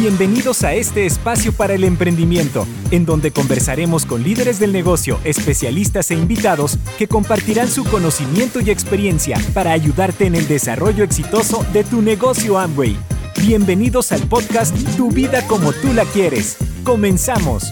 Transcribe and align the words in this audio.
Bienvenidos 0.00 0.64
a 0.64 0.72
este 0.72 1.04
espacio 1.04 1.52
para 1.52 1.74
el 1.74 1.84
emprendimiento, 1.84 2.66
en 2.90 3.04
donde 3.04 3.32
conversaremos 3.32 4.06
con 4.06 4.22
líderes 4.22 4.58
del 4.58 4.72
negocio, 4.72 5.18
especialistas 5.24 6.10
e 6.10 6.14
invitados 6.14 6.78
que 6.96 7.06
compartirán 7.06 7.68
su 7.68 7.84
conocimiento 7.84 8.60
y 8.60 8.70
experiencia 8.70 9.36
para 9.52 9.72
ayudarte 9.72 10.24
en 10.24 10.36
el 10.36 10.48
desarrollo 10.48 11.04
exitoso 11.04 11.66
de 11.74 11.84
tu 11.84 12.00
negocio 12.00 12.58
Amway. 12.58 12.96
Bienvenidos 13.42 14.10
al 14.12 14.26
podcast 14.26 14.74
Tu 14.96 15.10
vida 15.10 15.46
como 15.46 15.70
tú 15.70 15.92
la 15.92 16.06
quieres. 16.06 16.56
Comenzamos. 16.82 17.70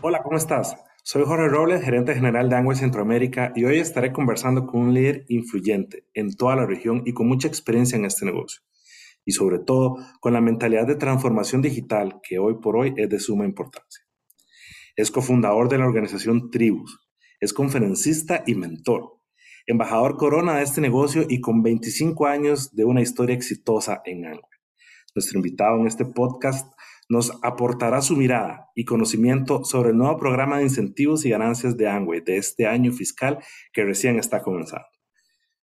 Hola, 0.00 0.22
¿cómo 0.22 0.38
estás? 0.38 0.74
Soy 1.02 1.22
Jorge 1.26 1.48
Robles, 1.48 1.84
gerente 1.84 2.14
general 2.14 2.48
de 2.48 2.56
Amway 2.56 2.78
Centroamérica 2.78 3.52
y 3.54 3.66
hoy 3.66 3.78
estaré 3.78 4.10
conversando 4.10 4.66
con 4.66 4.80
un 4.80 4.94
líder 4.94 5.26
influyente 5.28 6.06
en 6.14 6.34
toda 6.34 6.56
la 6.56 6.64
región 6.64 7.02
y 7.04 7.12
con 7.12 7.28
mucha 7.28 7.46
experiencia 7.46 7.98
en 7.98 8.06
este 8.06 8.24
negocio 8.24 8.62
y 9.24 9.32
sobre 9.32 9.58
todo 9.58 9.96
con 10.20 10.32
la 10.32 10.40
mentalidad 10.40 10.86
de 10.86 10.96
transformación 10.96 11.62
digital 11.62 12.20
que 12.22 12.38
hoy 12.38 12.56
por 12.60 12.76
hoy 12.76 12.94
es 12.96 13.08
de 13.08 13.18
suma 13.18 13.44
importancia. 13.44 14.04
Es 14.96 15.10
cofundador 15.10 15.68
de 15.68 15.78
la 15.78 15.86
organización 15.86 16.50
Tribus, 16.50 17.00
es 17.40 17.52
conferencista 17.52 18.44
y 18.46 18.54
mentor, 18.54 19.20
embajador 19.66 20.16
corona 20.16 20.56
de 20.56 20.62
este 20.62 20.80
negocio 20.80 21.24
y 21.28 21.40
con 21.40 21.62
25 21.62 22.26
años 22.26 22.74
de 22.74 22.84
una 22.84 23.02
historia 23.02 23.34
exitosa 23.34 24.02
en 24.04 24.26
Amway. 24.26 24.42
Nuestro 25.14 25.38
invitado 25.38 25.80
en 25.80 25.86
este 25.86 26.04
podcast 26.04 26.72
nos 27.08 27.32
aportará 27.42 28.00
su 28.00 28.16
mirada 28.16 28.70
y 28.74 28.84
conocimiento 28.84 29.64
sobre 29.64 29.90
el 29.90 29.96
nuevo 29.96 30.16
programa 30.18 30.58
de 30.58 30.64
incentivos 30.64 31.24
y 31.24 31.30
ganancias 31.30 31.76
de 31.76 31.88
Amway 31.88 32.20
de 32.20 32.36
este 32.36 32.66
año 32.66 32.92
fiscal 32.92 33.38
que 33.72 33.84
recién 33.84 34.18
está 34.18 34.42
comenzando. 34.42 34.86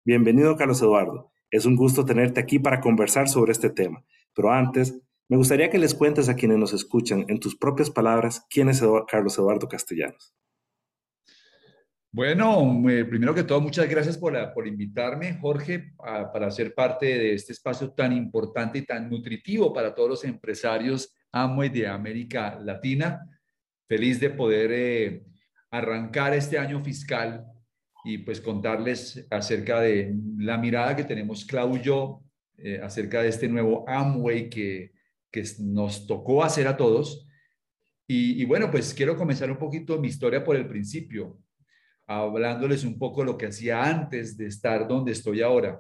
Bienvenido, 0.05 0.55
Carlos 0.55 0.81
Eduardo. 0.81 1.28
Es 1.52 1.66
un 1.66 1.75
gusto 1.75 2.05
tenerte 2.05 2.39
aquí 2.39 2.59
para 2.59 2.80
conversar 2.80 3.28
sobre 3.28 3.52
este 3.52 3.69
tema. 3.69 4.03
Pero 4.36 4.52
antes, 4.52 5.00
me 5.28 5.38
gustaría 5.38 5.69
que 5.69 5.78
les 5.78 5.94
cuentes 5.94 6.30
a 6.30 6.36
quienes 6.36 6.58
nos 6.58 6.73
escuchan 6.73 7.25
en 7.28 7.39
tus 7.39 7.55
propias 7.55 7.89
palabras 7.89 8.45
quién 8.50 8.69
es 8.69 8.83
Carlos 9.08 9.38
Eduardo 9.38 9.67
Castellanos. 9.67 10.33
Bueno, 12.11 12.89
eh, 12.89 13.05
primero 13.05 13.36
que 13.36 13.44
todo, 13.44 13.61
muchas 13.61 13.88
gracias 13.88 14.17
por, 14.17 14.33
por 14.55 14.67
invitarme, 14.67 15.38
Jorge, 15.39 15.94
para 15.97 16.50
ser 16.50 16.73
parte 16.73 17.05
de 17.05 17.33
este 17.36 17.53
espacio 17.53 17.92
tan 17.92 18.14
importante 18.14 18.80
y 18.80 18.86
tan 18.86 19.08
nutritivo 19.08 19.72
para 19.72 19.94
todos 19.94 20.09
los 20.09 20.23
empresarios 20.23 21.16
Amway 21.31 21.70
de 21.70 21.88
América 21.88 22.58
Latina. 22.59 23.23
Feliz 23.88 24.20
de 24.20 24.31
poder 24.31 24.72
eh, 24.73 25.23
arrancar 25.70 26.33
este 26.33 26.58
año 26.58 26.83
fiscal 26.83 27.45
y 28.03 28.19
pues 28.19 28.42
contarles 28.42 29.25
acerca 29.30 29.81
de 29.81 30.16
la 30.38 30.58
mirada 30.58 30.95
que 30.95 31.03
tenemos 31.03 31.45
Clau 31.45 31.75
y 31.75 31.81
yo 31.81 32.23
eh, 32.58 32.80
acerca 32.81 33.22
de 33.22 33.30
este 33.30 33.47
nuevo 33.47 33.88
Amway 33.88 34.50
que, 34.50 34.92
que 35.31 35.44
nos 35.59 36.08
tocó 36.08 36.44
hacer 36.44 36.67
a 36.67 36.77
todos. 36.77 37.25
Y, 38.11 38.44
bueno, 38.45 38.72
pues 38.72 38.95
quiero 38.95 39.16
comenzar 39.16 39.52
un 39.52 39.59
poquito 39.59 40.00
mi 40.00 40.08
historia 40.08 40.44
por 40.44 40.55
el 40.55 40.67
principio, 40.67 41.38
hablándoles 42.08 42.83
un 42.83 42.97
poco 42.97 43.23
lo 43.23 43.38
que 43.38 43.45
hacía 43.45 43.83
antes 43.83 44.36
de 44.36 44.47
estar 44.47 44.88
donde 44.88 45.11
estoy 45.11 45.44
ahora. 45.44 45.80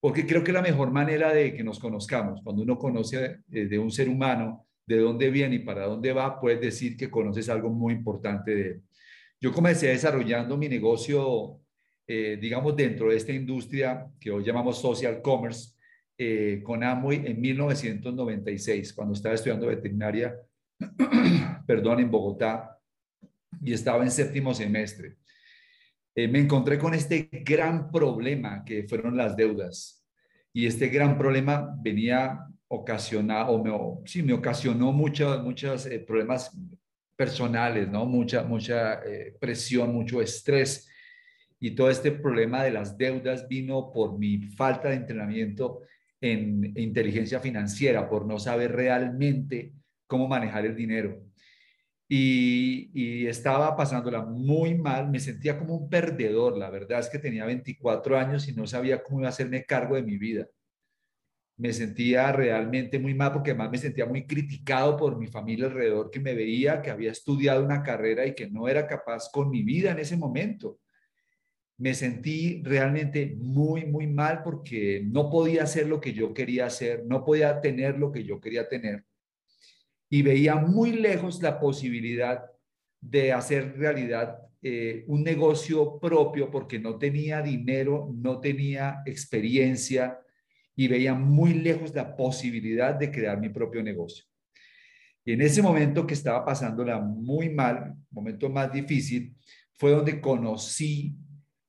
Porque 0.00 0.26
creo 0.26 0.44
que 0.44 0.52
la 0.52 0.60
mejor 0.60 0.90
manera 0.90 1.32
de 1.32 1.54
que 1.54 1.64
nos 1.64 1.78
conozcamos, 1.78 2.42
cuando 2.44 2.62
uno 2.62 2.76
conoce 2.76 3.38
eh, 3.50 3.64
de 3.64 3.78
un 3.78 3.90
ser 3.90 4.10
humano, 4.10 4.66
de 4.86 4.98
dónde 4.98 5.30
viene 5.30 5.54
y 5.54 5.60
para 5.60 5.86
dónde 5.86 6.12
va, 6.12 6.38
puedes 6.38 6.60
decir 6.60 6.94
que 6.94 7.10
conoces 7.10 7.48
algo 7.48 7.70
muy 7.70 7.94
importante 7.94 8.54
de 8.54 8.66
él. 8.68 8.82
Yo 9.44 9.52
comencé 9.52 9.88
desarrollando 9.88 10.56
mi 10.56 10.70
negocio, 10.70 11.60
eh, 12.06 12.38
digamos, 12.40 12.74
dentro 12.74 13.10
de 13.10 13.18
esta 13.18 13.30
industria 13.30 14.10
que 14.18 14.30
hoy 14.30 14.42
llamamos 14.42 14.80
social 14.80 15.20
commerce, 15.20 15.74
eh, 16.16 16.62
con 16.64 16.82
Amway 16.82 17.26
en 17.26 17.38
1996, 17.42 18.94
cuando 18.94 19.12
estaba 19.12 19.34
estudiando 19.34 19.66
veterinaria, 19.66 20.34
perdón, 21.66 22.00
en 22.00 22.10
Bogotá, 22.10 22.80
y 23.62 23.74
estaba 23.74 24.02
en 24.02 24.10
séptimo 24.10 24.54
semestre. 24.54 25.18
Eh, 26.14 26.26
me 26.26 26.38
encontré 26.38 26.78
con 26.78 26.94
este 26.94 27.28
gran 27.44 27.90
problema 27.90 28.64
que 28.64 28.88
fueron 28.88 29.14
las 29.14 29.36
deudas. 29.36 30.02
Y 30.54 30.64
este 30.64 30.88
gran 30.88 31.18
problema 31.18 31.68
venía 31.82 32.46
ocasionado, 32.66 33.52
o 33.52 33.62
me, 33.62 34.08
sí, 34.08 34.22
me 34.22 34.32
ocasionó 34.32 34.90
muchos 34.90 35.42
muchos 35.44 35.86
problemas 36.06 36.50
personales, 37.16 37.88
¿no? 37.88 38.06
Mucha, 38.06 38.42
mucha 38.42 39.02
eh, 39.04 39.36
presión, 39.38 39.92
mucho 39.92 40.20
estrés. 40.20 40.88
Y 41.60 41.72
todo 41.72 41.90
este 41.90 42.12
problema 42.12 42.62
de 42.62 42.72
las 42.72 42.96
deudas 42.98 43.48
vino 43.48 43.90
por 43.92 44.18
mi 44.18 44.38
falta 44.38 44.88
de 44.88 44.96
entrenamiento 44.96 45.82
en 46.20 46.72
inteligencia 46.76 47.40
financiera, 47.40 48.08
por 48.08 48.26
no 48.26 48.38
saber 48.38 48.72
realmente 48.72 49.72
cómo 50.06 50.28
manejar 50.28 50.66
el 50.66 50.76
dinero. 50.76 51.22
Y, 52.08 52.90
y, 52.92 53.26
estaba 53.26 53.74
pasándola 53.76 54.22
muy 54.22 54.74
mal, 54.74 55.10
me 55.10 55.20
sentía 55.20 55.58
como 55.58 55.74
un 55.74 55.88
perdedor, 55.88 56.56
la 56.58 56.70
verdad 56.70 57.00
es 57.00 57.08
que 57.08 57.18
tenía 57.18 57.46
24 57.46 58.18
años 58.18 58.46
y 58.46 58.52
no 58.52 58.66
sabía 58.66 59.02
cómo 59.02 59.20
iba 59.20 59.28
a 59.28 59.30
hacerme 59.30 59.64
cargo 59.64 59.96
de 59.96 60.02
mi 60.02 60.18
vida 60.18 60.46
me 61.56 61.72
sentía 61.72 62.32
realmente 62.32 62.98
muy 62.98 63.14
mal 63.14 63.32
porque 63.32 63.50
además 63.50 63.70
me 63.70 63.78
sentía 63.78 64.06
muy 64.06 64.26
criticado 64.26 64.96
por 64.96 65.16
mi 65.16 65.28
familia 65.28 65.66
alrededor 65.66 66.10
que 66.10 66.20
me 66.20 66.34
veía 66.34 66.82
que 66.82 66.90
había 66.90 67.12
estudiado 67.12 67.64
una 67.64 67.82
carrera 67.82 68.26
y 68.26 68.34
que 68.34 68.50
no 68.50 68.68
era 68.68 68.86
capaz 68.86 69.28
con 69.32 69.50
mi 69.50 69.62
vida 69.62 69.92
en 69.92 70.00
ese 70.00 70.16
momento. 70.16 70.80
Me 71.76 71.94
sentí 71.94 72.62
realmente 72.64 73.36
muy, 73.36 73.84
muy 73.84 74.06
mal 74.06 74.42
porque 74.42 75.02
no 75.04 75.30
podía 75.30 75.64
hacer 75.64 75.86
lo 75.86 76.00
que 76.00 76.12
yo 76.12 76.34
quería 76.34 76.66
hacer, 76.66 77.04
no 77.06 77.24
podía 77.24 77.60
tener 77.60 77.98
lo 77.98 78.10
que 78.10 78.24
yo 78.24 78.40
quería 78.40 78.68
tener. 78.68 79.04
Y 80.08 80.22
veía 80.22 80.56
muy 80.56 80.92
lejos 80.92 81.42
la 81.42 81.58
posibilidad 81.58 82.44
de 83.00 83.32
hacer 83.32 83.76
realidad 83.76 84.38
eh, 84.62 85.04
un 85.08 85.22
negocio 85.22 85.98
propio 86.00 86.50
porque 86.50 86.78
no 86.78 86.96
tenía 86.96 87.42
dinero, 87.42 88.10
no 88.14 88.40
tenía 88.40 89.02
experiencia, 89.04 90.18
y 90.76 90.88
veía 90.88 91.14
muy 91.14 91.54
lejos 91.54 91.94
la 91.94 92.16
posibilidad 92.16 92.94
de 92.94 93.10
crear 93.10 93.38
mi 93.38 93.48
propio 93.48 93.82
negocio. 93.82 94.24
Y 95.24 95.32
en 95.32 95.40
ese 95.40 95.62
momento 95.62 96.06
que 96.06 96.14
estaba 96.14 96.44
pasándola 96.44 97.00
muy 97.00 97.48
mal, 97.48 97.94
momento 98.10 98.50
más 98.50 98.72
difícil, 98.72 99.34
fue 99.74 99.92
donde 99.92 100.20
conocí 100.20 101.16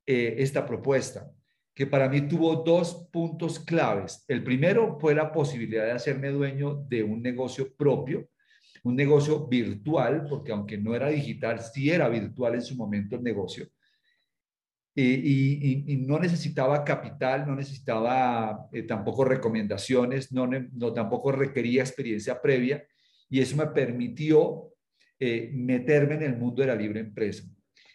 eh, 0.06 0.36
esta 0.40 0.66
propuesta, 0.66 1.32
que 1.74 1.88
para 1.88 2.10
mí 2.10 2.22
tuvo 2.22 2.56
dos 2.58 3.08
puntos 3.12 3.60
claves. 3.60 4.24
El 4.28 4.44
primero 4.44 4.98
fue 5.00 5.16
la 5.16 5.32
posibilidad 5.32 5.86
de 5.86 5.92
hacerme 5.92 6.30
dueño 6.30 6.76
de 6.88 7.04
un 7.04 7.22
negocio 7.22 7.74
propio, 7.76 8.30
un 8.84 8.96
negocio 8.96 9.48
virtual, 9.48 10.26
porque 10.30 10.52
aunque 10.52 10.78
no 10.78 10.96
era 10.96 11.10
digital, 11.10 11.60
sí 11.60 11.90
era 11.90 12.10
virtual 12.10 12.56
en 12.56 12.62
su 12.62 12.76
momento 12.76 13.16
el 13.16 13.24
negocio 13.24 13.68
y, 14.96 16.06
no 16.08 16.20
necesitaba 16.20 16.84
capital, 16.86 17.46
no 17.46 17.56
necesitaba 17.56 18.70
eh, 18.72 18.84
tampoco 18.84 19.26
recomendaciones, 19.26 20.32
no, 20.32 20.48
no, 20.48 20.94
tampoco 20.94 21.32
requería 21.32 21.82
experiencia 21.82 22.42
previa 22.42 22.86
y 23.30 23.42
eso 23.42 23.58
me 23.58 23.68
permitió 23.68 24.72
eh, 25.20 25.52
meterme 25.54 26.16
en 26.16 26.24
el 26.24 26.38
mundo 26.38 26.62
de 26.62 26.68
la 26.68 26.76
libre 26.76 27.02
empresa. 27.02 27.44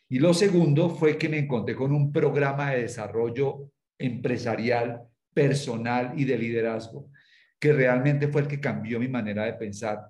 Y 0.08 0.18
lo 0.18 0.34
segundo 0.34 0.90
fue 0.90 1.16
que 1.16 1.28
me 1.28 1.38
encontré 1.38 1.74
con 1.74 1.92
un 1.92 2.12
programa 2.12 2.72
de 2.72 2.82
desarrollo 2.82 3.70
empresarial, 3.98 5.02
personal 5.32 6.12
y 6.16 6.24
de 6.24 6.36
liderazgo, 6.36 7.10
que 7.58 7.72
realmente 7.72 8.28
fue 8.28 8.42
el 8.42 8.48
que 8.48 8.60
cambió 8.60 8.98
mi 8.98 9.08
manera 9.08 9.44
de 9.44 9.54
pensar, 9.54 10.00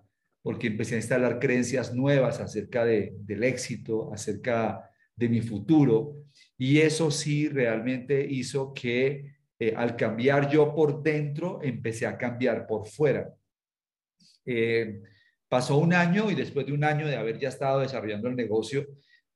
porque 0.42 0.68
empecé 0.68 0.94
a 0.94 0.98
instalar 0.98 1.38
creencias 1.38 1.94
nuevas 1.94 2.40
acerca 2.40 2.84
de, 2.84 3.12
del 3.18 3.44
éxito, 3.44 4.12
acerca 4.12 4.90
de 5.14 5.28
mi 5.28 5.42
futuro, 5.42 6.14
y 6.60 6.82
eso 6.82 7.10
sí 7.10 7.48
realmente 7.48 8.22
hizo 8.22 8.74
que 8.74 9.32
eh, 9.58 9.72
al 9.74 9.96
cambiar 9.96 10.50
yo 10.50 10.74
por 10.74 11.02
dentro, 11.02 11.58
empecé 11.62 12.06
a 12.06 12.18
cambiar 12.18 12.66
por 12.66 12.86
fuera. 12.86 13.32
Eh, 14.44 15.00
pasó 15.48 15.78
un 15.78 15.94
año 15.94 16.30
y 16.30 16.34
después 16.34 16.66
de 16.66 16.74
un 16.74 16.84
año 16.84 17.06
de 17.06 17.16
haber 17.16 17.38
ya 17.38 17.48
estado 17.48 17.80
desarrollando 17.80 18.28
el 18.28 18.36
negocio, 18.36 18.86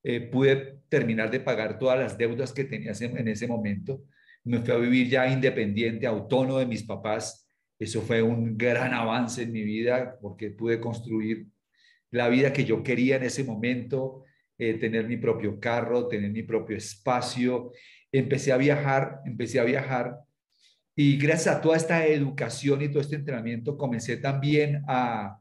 eh, 0.02 0.20
pude 0.20 0.80
terminar 0.90 1.30
de 1.30 1.40
pagar 1.40 1.78
todas 1.78 1.98
las 1.98 2.18
deudas 2.18 2.52
que 2.52 2.64
tenía 2.64 2.92
en 3.00 3.28
ese 3.28 3.48
momento. 3.48 4.04
Me 4.44 4.60
fui 4.60 4.74
a 4.74 4.76
vivir 4.76 5.08
ya 5.08 5.26
independiente, 5.26 6.06
autónomo 6.06 6.58
de 6.58 6.66
mis 6.66 6.82
papás. 6.82 7.48
Eso 7.78 8.02
fue 8.02 8.20
un 8.20 8.58
gran 8.58 8.92
avance 8.92 9.44
en 9.44 9.52
mi 9.52 9.62
vida 9.62 10.18
porque 10.20 10.50
pude 10.50 10.78
construir 10.78 11.46
la 12.10 12.28
vida 12.28 12.52
que 12.52 12.66
yo 12.66 12.82
quería 12.82 13.16
en 13.16 13.22
ese 13.22 13.44
momento, 13.44 14.24
eh, 14.70 14.74
tener 14.74 15.06
mi 15.06 15.16
propio 15.16 15.60
carro, 15.60 16.08
tener 16.08 16.30
mi 16.30 16.42
propio 16.42 16.76
espacio. 16.76 17.72
Empecé 18.10 18.52
a 18.52 18.56
viajar, 18.56 19.20
empecé 19.26 19.60
a 19.60 19.64
viajar. 19.64 20.18
Y 20.96 21.18
gracias 21.18 21.56
a 21.56 21.60
toda 21.60 21.76
esta 21.76 22.06
educación 22.06 22.82
y 22.82 22.88
todo 22.88 23.00
este 23.00 23.16
entrenamiento 23.16 23.76
comencé 23.76 24.16
también 24.16 24.82
a, 24.86 25.38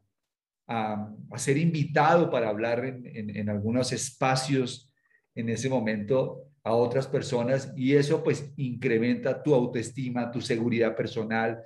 a, 0.67 1.13
ser 1.37 1.57
invitado 1.57 2.29
para 2.29 2.49
hablar 2.49 2.83
en, 2.85 3.29
en, 3.35 3.49
algunos 3.49 3.91
espacios 3.91 4.91
en 5.35 5.49
ese 5.49 5.69
momento 5.69 6.47
a 6.63 6.73
otras 6.73 7.07
personas. 7.07 7.71
Y 7.75 7.93
eso 7.93 8.23
pues 8.23 8.51
incrementa 8.57 9.43
tu 9.43 9.53
autoestima, 9.53 10.31
tu 10.31 10.41
seguridad 10.41 10.95
personal, 10.95 11.61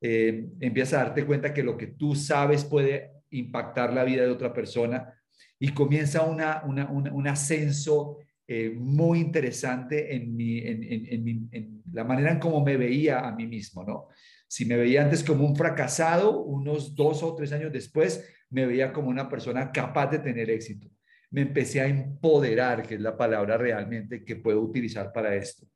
eh, 0.00 0.48
empiezas 0.60 0.94
a 0.94 1.04
darte 1.04 1.24
cuenta 1.24 1.54
que 1.54 1.62
lo 1.62 1.76
que 1.76 1.86
tú 1.86 2.14
sabes 2.14 2.64
puede 2.64 3.12
impactar 3.30 3.92
la 3.92 4.04
vida 4.04 4.22
de 4.22 4.30
otra 4.30 4.52
persona 4.52 5.15
y 5.58 5.72
comienza 5.72 6.22
una, 6.22 6.62
un 6.64 7.28
ascenso 7.28 8.18
eh, 8.48 8.70
muy 8.70 9.18
interesante 9.18 10.14
en, 10.14 10.36
mi, 10.36 10.58
en, 10.58 11.48
en, 11.50 11.82
la 11.92 12.04
manera 12.04 12.30
en 12.30 12.38
cómo 12.38 12.64
me 12.64 12.76
veía 12.76 13.26
a 13.26 13.32
mí 13.32 13.46
mismo, 13.46 13.82
¿no? 13.82 14.06
Si 14.46 14.64
me 14.64 14.76
veía 14.76 15.02
antes 15.02 15.24
como 15.24 15.44
un 15.44 15.56
fracasado, 15.56 16.42
unos 16.44 16.94
dos 16.94 17.24
o 17.24 17.34
tres 17.34 17.50
años 17.50 17.72
después, 17.72 18.24
me 18.50 18.64
veía 18.64 18.92
como 18.92 19.08
una 19.08 19.28
persona 19.28 19.72
capaz 19.72 20.12
de 20.12 20.20
tener 20.20 20.48
éxito. 20.50 20.88
Me 21.30 21.40
empecé 21.40 21.80
a 21.80 21.88
empoderar, 21.88 22.86
que 22.86 22.94
es 22.94 23.00
la 23.00 23.16
palabra 23.16 23.56
realmente 23.56 24.24
que 24.24 24.36
puedo 24.36 24.60
utilizar 24.60 25.12
para 25.12 25.34
esto. 25.34 25.66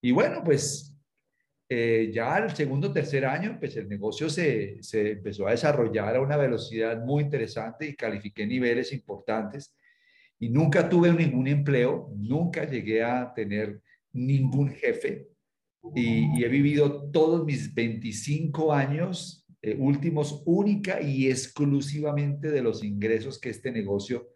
Y 0.00 0.12
bueno, 0.12 0.42
pues 0.44 0.91
eh, 1.74 2.10
ya 2.12 2.34
al 2.34 2.54
segundo 2.54 2.88
o 2.88 2.92
tercer 2.92 3.24
año, 3.24 3.56
pues 3.58 3.76
el 3.76 3.88
negocio 3.88 4.28
se, 4.28 4.82
se 4.82 5.12
empezó 5.12 5.46
a 5.46 5.52
desarrollar 5.52 6.16
a 6.16 6.20
una 6.20 6.36
velocidad 6.36 7.02
muy 7.04 7.24
interesante 7.24 7.86
y 7.86 7.96
califiqué 7.96 8.46
niveles 8.46 8.92
importantes 8.92 9.74
y 10.38 10.50
nunca 10.50 10.88
tuve 10.88 11.12
ningún 11.12 11.46
empleo, 11.46 12.10
nunca 12.16 12.68
llegué 12.68 13.02
a 13.02 13.32
tener 13.34 13.80
ningún 14.12 14.68
jefe 14.70 15.32
y, 15.94 16.44
he 16.44 16.48
vivido 16.48 17.10
todos 17.10 17.44
mis 17.44 17.74
25 17.74 18.72
años 18.72 19.46
eh, 19.62 19.76
últimos 19.78 20.42
única 20.46 21.00
y 21.00 21.28
exclusivamente 21.28 22.50
de 22.50 22.62
los 22.62 22.84
ingresos 22.84 23.38
que 23.40 23.50
este 23.50 23.72
negocio 23.72 24.28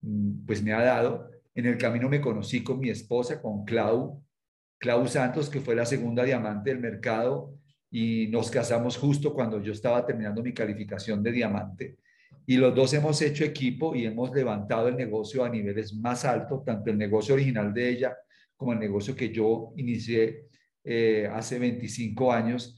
mm, 0.00 0.46
pues 0.46 0.62
me 0.62 0.72
ha 0.72 0.82
dado. 0.82 1.30
En 1.54 1.66
el 1.66 1.78
camino 1.78 2.08
me 2.08 2.20
conocí 2.20 2.62
con 2.62 2.80
mi 2.80 2.90
esposa, 2.90 3.40
con 3.40 3.64
Clau, 3.64 4.24
Clau 4.80 5.06
Santos, 5.06 5.48
que 5.48 5.60
fue 5.60 5.76
la 5.76 5.86
segunda 5.86 6.24
diamante 6.24 6.70
del 6.70 6.80
mercado 6.80 7.54
y 7.88 8.26
nos 8.26 8.50
casamos 8.50 8.96
justo 8.96 9.32
cuando 9.32 9.62
yo 9.62 9.72
estaba 9.72 10.04
terminando 10.04 10.42
mi 10.42 10.52
calificación 10.52 11.22
de 11.22 11.30
diamante 11.30 11.96
y 12.50 12.56
los 12.56 12.74
dos 12.74 12.92
hemos 12.94 13.22
hecho 13.22 13.44
equipo 13.44 13.94
y 13.94 14.06
hemos 14.06 14.32
levantado 14.34 14.88
el 14.88 14.96
negocio 14.96 15.44
a 15.44 15.48
niveles 15.48 15.94
más 15.94 16.24
altos, 16.24 16.64
tanto 16.64 16.90
el 16.90 16.98
negocio 16.98 17.34
original 17.34 17.72
de 17.72 17.88
ella 17.88 18.16
como 18.56 18.72
el 18.72 18.80
negocio 18.80 19.14
que 19.14 19.30
yo 19.30 19.72
inicié 19.76 20.48
eh, 20.82 21.28
hace 21.32 21.60
25 21.60 22.32
años. 22.32 22.76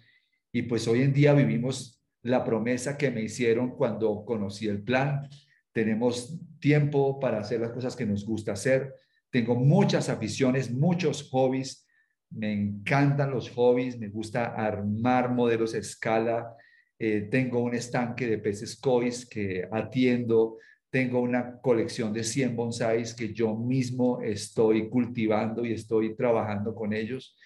Y 0.52 0.62
pues 0.62 0.87
hoy 0.87 1.00
en 1.00 1.14
día 1.14 1.32
vivimos 1.32 2.04
la 2.20 2.44
promesa 2.44 2.99
que 2.99 3.10
me 3.10 3.22
hicieron 3.22 3.70
cuando 3.70 4.26
conocí 4.26 4.69
el 4.69 4.82
plan. 4.82 5.28
Tenemos 5.72 6.38
tiempo 6.60 7.19
para 7.19 7.38
hacer 7.38 7.60
las 7.60 7.70
cosas 7.70 7.96
que 7.96 8.04
nos 8.04 8.26
gusta 8.26 8.52
hacer. 8.52 8.94
Tengo 9.31 9.54
muchas 9.54 10.10
aficiones, 10.10 10.70
muchos 10.70 11.31
hobbies. 11.31 11.87
Me 12.34 12.52
encantan 12.52 13.31
los 13.31 13.50
hobbies, 13.50 13.99
me 13.99 14.08
gusta 14.08 14.46
armar 14.46 15.31
modelos 15.31 15.75
a 15.75 15.79
escala, 15.79 16.56
eh, 16.99 17.29
tengo 17.31 17.61
un 17.61 17.75
estanque 17.75 18.26
de 18.26 18.38
peces 18.38 18.76
cois 18.76 19.26
que 19.26 19.67
atiendo, 19.70 20.58
tengo 20.88 21.20
una 21.20 21.58
colección 21.61 22.12
de 22.12 22.23
100 22.23 22.55
bonsáis 22.55 23.14
que 23.14 23.32
yo 23.32 23.56
mismo 23.56 24.20
estoy 24.23 24.88
cultivando 24.88 25.64
y 25.64 25.73
estoy 25.73 26.14
trabajando 26.14 26.75
con 26.75 26.93
ellos. 26.93 27.37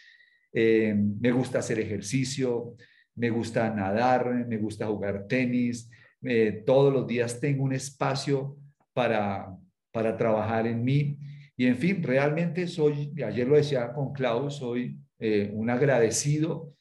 Eh, 0.52 0.94
me 0.94 1.30
gusta 1.32 1.60
hacer 1.60 1.78
ejercicio, 1.78 2.74
me 3.14 3.30
gusta 3.30 3.70
nadar, 3.70 4.46
me 4.46 4.56
gusta 4.58 4.86
jugar 4.86 5.26
tenis. 5.26 5.88
Eh, 6.22 6.64
todos 6.66 6.92
los 6.92 7.06
días 7.06 7.40
tengo 7.40 7.62
un 7.62 7.72
espacio 7.72 8.56
para, 8.92 9.56
para 9.92 10.16
trabajar 10.16 10.66
en 10.66 10.84
mí. 10.84 11.18
Y 11.56 11.66
en 11.66 11.76
fin, 11.76 12.02
realmente 12.02 12.66
soy, 12.66 13.12
ayer 13.24 13.46
lo 13.46 13.56
decía 13.56 13.92
con 13.92 14.12
Klaus, 14.12 14.56
soy 14.56 14.98
un 15.52 15.70
agradecido 15.70 16.76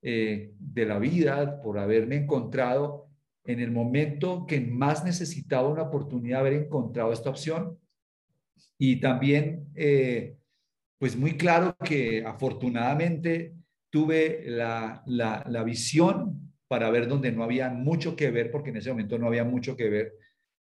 eh, 0.00 0.52
de 0.58 0.86
la 0.86 1.00
vida, 1.00 1.60
por 1.60 1.78
haberme 1.78 2.16
encontrado 2.16 3.08
en 3.44 3.58
el 3.58 3.72
momento 3.72 4.46
que 4.46 4.60
más 4.60 5.04
necesitaba 5.04 5.68
una 5.68 5.82
oportunidad 5.82 6.40
haber 6.40 6.52
encontrado 6.52 7.12
esta 7.12 7.30
opción. 7.30 7.78
Y 8.78 9.00
también, 9.00 9.66
eh, 9.74 10.36
pues 10.98 11.16
muy 11.16 11.36
claro 11.36 11.76
que 11.84 12.24
afortunadamente 12.24 13.54
tuve 13.90 14.44
la, 14.46 15.02
la, 15.06 15.44
la 15.48 15.64
visión 15.64 16.52
para 16.68 16.90
ver 16.90 17.08
donde 17.08 17.32
no 17.32 17.42
había 17.42 17.70
mucho 17.70 18.14
que 18.14 18.30
ver, 18.30 18.52
porque 18.52 18.70
en 18.70 18.76
ese 18.76 18.90
momento 18.90 19.18
no 19.18 19.26
había 19.26 19.44
mucho 19.44 19.76
que 19.76 19.88
ver, 19.88 20.12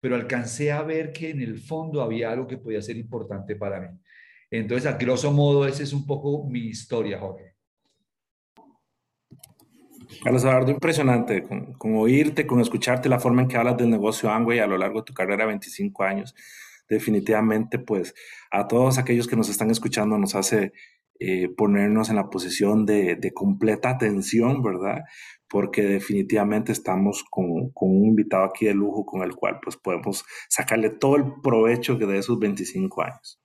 pero 0.05 0.17
alcancé 0.17 0.71
a 0.71 0.83
ver 0.83 1.11
que 1.11 1.31
en 1.31 1.41
el 1.41 1.57
fondo 1.57 1.99
había 1.99 2.29
algo 2.29 2.45
que 2.45 2.59
podía 2.59 2.79
ser 2.79 2.95
importante 2.95 3.55
para 3.55 3.81
mí. 3.81 3.87
Entonces, 4.51 4.85
a 4.85 4.97
grosso 4.99 5.31
modo, 5.31 5.65
esa 5.65 5.81
es 5.81 5.93
un 5.93 6.05
poco 6.05 6.47
mi 6.47 6.59
historia, 6.59 7.17
Jorge. 7.17 7.55
Carlos 10.23 10.43
Eduardo, 10.43 10.69
impresionante 10.69 11.41
con, 11.41 11.95
oírte, 11.95 12.45
con 12.45 12.61
escucharte 12.61 13.09
la 13.09 13.19
forma 13.19 13.41
en 13.41 13.47
que 13.47 13.57
hablas 13.57 13.77
del 13.77 13.89
negocio 13.89 14.29
Angway 14.29 14.59
a 14.59 14.67
lo 14.67 14.77
largo 14.77 14.99
de 14.99 15.05
tu 15.05 15.13
carrera, 15.15 15.47
25 15.47 16.03
años. 16.03 16.35
Definitivamente, 16.87 17.79
pues 17.79 18.13
a 18.51 18.67
todos 18.67 18.99
aquellos 18.99 19.27
que 19.27 19.35
nos 19.35 19.49
están 19.49 19.71
escuchando 19.71 20.19
nos 20.19 20.35
hace 20.35 20.71
eh, 21.19 21.49
ponernos 21.49 22.09
en 22.09 22.15
la 22.15 22.29
posición 22.29 22.85
de, 22.85 23.31
completa 23.33 23.89
atención, 23.89 24.61
¿verdad? 24.61 25.03
Porque 25.49 25.81
definitivamente 25.81 26.71
estamos 26.71 27.23
con, 27.29 27.71
un 27.73 28.05
invitado 28.05 28.45
aquí 28.45 28.65
de 28.65 28.73
lujo 28.73 29.05
con 29.05 29.23
el 29.23 29.35
cual 29.35 29.59
pues 29.63 29.77
podemos 29.77 30.25
sacarle 30.49 30.89
todo 30.89 31.15
el 31.15 31.25
provecho 31.41 31.95
de 31.95 32.17
esos 32.17 32.39
25 32.39 33.01
años. 33.03 33.41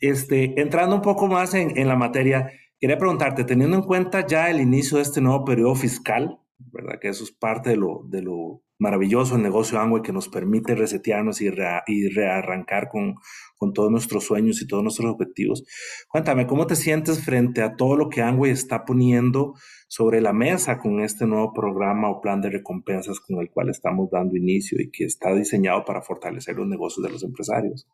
Este, 0.00 0.60
entrando 0.60 0.96
un 0.96 1.02
poco 1.02 1.28
más 1.28 1.54
en, 1.54 1.76
en 1.78 1.86
la 1.86 1.96
materia, 1.96 2.50
Quería 2.82 2.98
preguntarte, 2.98 3.44
teniendo 3.44 3.76
en 3.76 3.84
cuenta 3.84 4.26
ya 4.26 4.50
el 4.50 4.60
inicio 4.60 4.96
de 4.96 5.04
este 5.04 5.20
nuevo 5.20 5.44
periodo 5.44 5.76
fiscal, 5.76 6.40
¿verdad? 6.58 6.98
Que 7.00 7.10
eso 7.10 7.22
es 7.22 7.30
parte 7.30 7.70
de 7.70 7.76
lo, 7.76 8.02
de 8.08 8.22
lo 8.22 8.64
maravilloso 8.82 9.34
del 9.34 9.44
negocio 9.44 9.78
Amway 9.78 10.02
que 10.02 10.12
nos 10.12 10.28
permite 10.28 10.74
resetearnos 10.74 11.40
y, 11.40 11.48
y 11.86 12.08
rearrancar 12.08 12.88
con, 12.88 13.14
con, 13.56 13.72
todos 13.72 13.90
nuestros 13.90 14.24
sueños 14.24 14.60
y 14.60 14.66
todos 14.66 14.82
nuestros 14.82 15.12
objetivos. 15.12 15.64
Cuéntame, 16.08 16.46
¿cómo 16.48 16.66
te 16.66 16.74
sientes 16.74 17.24
frente 17.24 17.62
a 17.62 17.76
todo 17.76 17.96
lo 17.96 18.08
que 18.08 18.22
Amway 18.22 18.50
está 18.50 18.84
poniendo 18.84 19.54
sobre 19.86 20.20
la 20.20 20.32
mesa 20.32 20.78
con 20.78 21.00
este 21.00 21.26
nuevo 21.26 21.52
programa 21.52 22.10
o 22.10 22.20
plan 22.20 22.40
de 22.40 22.50
recompensas 22.50 23.20
con 23.20 23.40
el 23.40 23.50
cual 23.50 23.70
estamos 23.70 24.10
dando 24.10 24.36
inicio 24.36 24.80
y 24.80 24.90
que 24.90 25.04
está 25.04 25.32
diseñado 25.32 25.84
para 25.84 26.02
fortalecer 26.02 26.56
los 26.56 26.66
negocios 26.66 27.06
de 27.06 27.12
los 27.12 27.22
empresarios? 27.22 27.86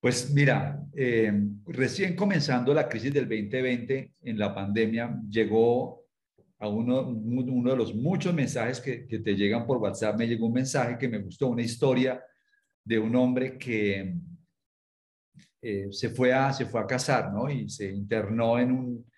Pues 0.00 0.32
mira, 0.34 0.84
eh, 0.96 1.32
recién 1.66 2.16
comenzando 2.16 2.74
la 2.74 2.88
crisis 2.88 3.12
del 3.12 3.28
2020 3.28 4.14
en 4.22 4.38
la 4.38 4.52
pandemia, 4.52 5.20
llegó 5.28 6.01
a 6.62 6.68
uno, 6.68 7.08
uno 7.08 7.70
de 7.72 7.76
los 7.76 7.92
muchos 7.92 8.32
mensajes 8.32 8.80
que, 8.80 9.04
que, 9.08 9.18
te 9.18 9.34
llegan 9.34 9.66
por 9.66 9.78
WhatsApp, 9.78 10.16
me 10.16 10.28
llegó 10.28 10.46
un 10.46 10.52
mensaje 10.52 10.96
que 10.96 11.08
me 11.08 11.18
gustó, 11.18 11.48
una 11.48 11.62
historia 11.62 12.22
de 12.84 13.00
un 13.00 13.16
hombre 13.16 13.58
que 13.58 14.14
eh, 15.60 15.88
se, 15.90 16.10
fue 16.10 16.32
a, 16.32 16.52
se 16.52 16.66
fue 16.66 16.80
a 16.80 16.86
cazar, 16.86 17.32
¿no? 17.32 17.50
Y 17.50 17.68
se 17.68 17.90
internó 17.90 18.60
en 18.60 18.70
un, 18.70 19.10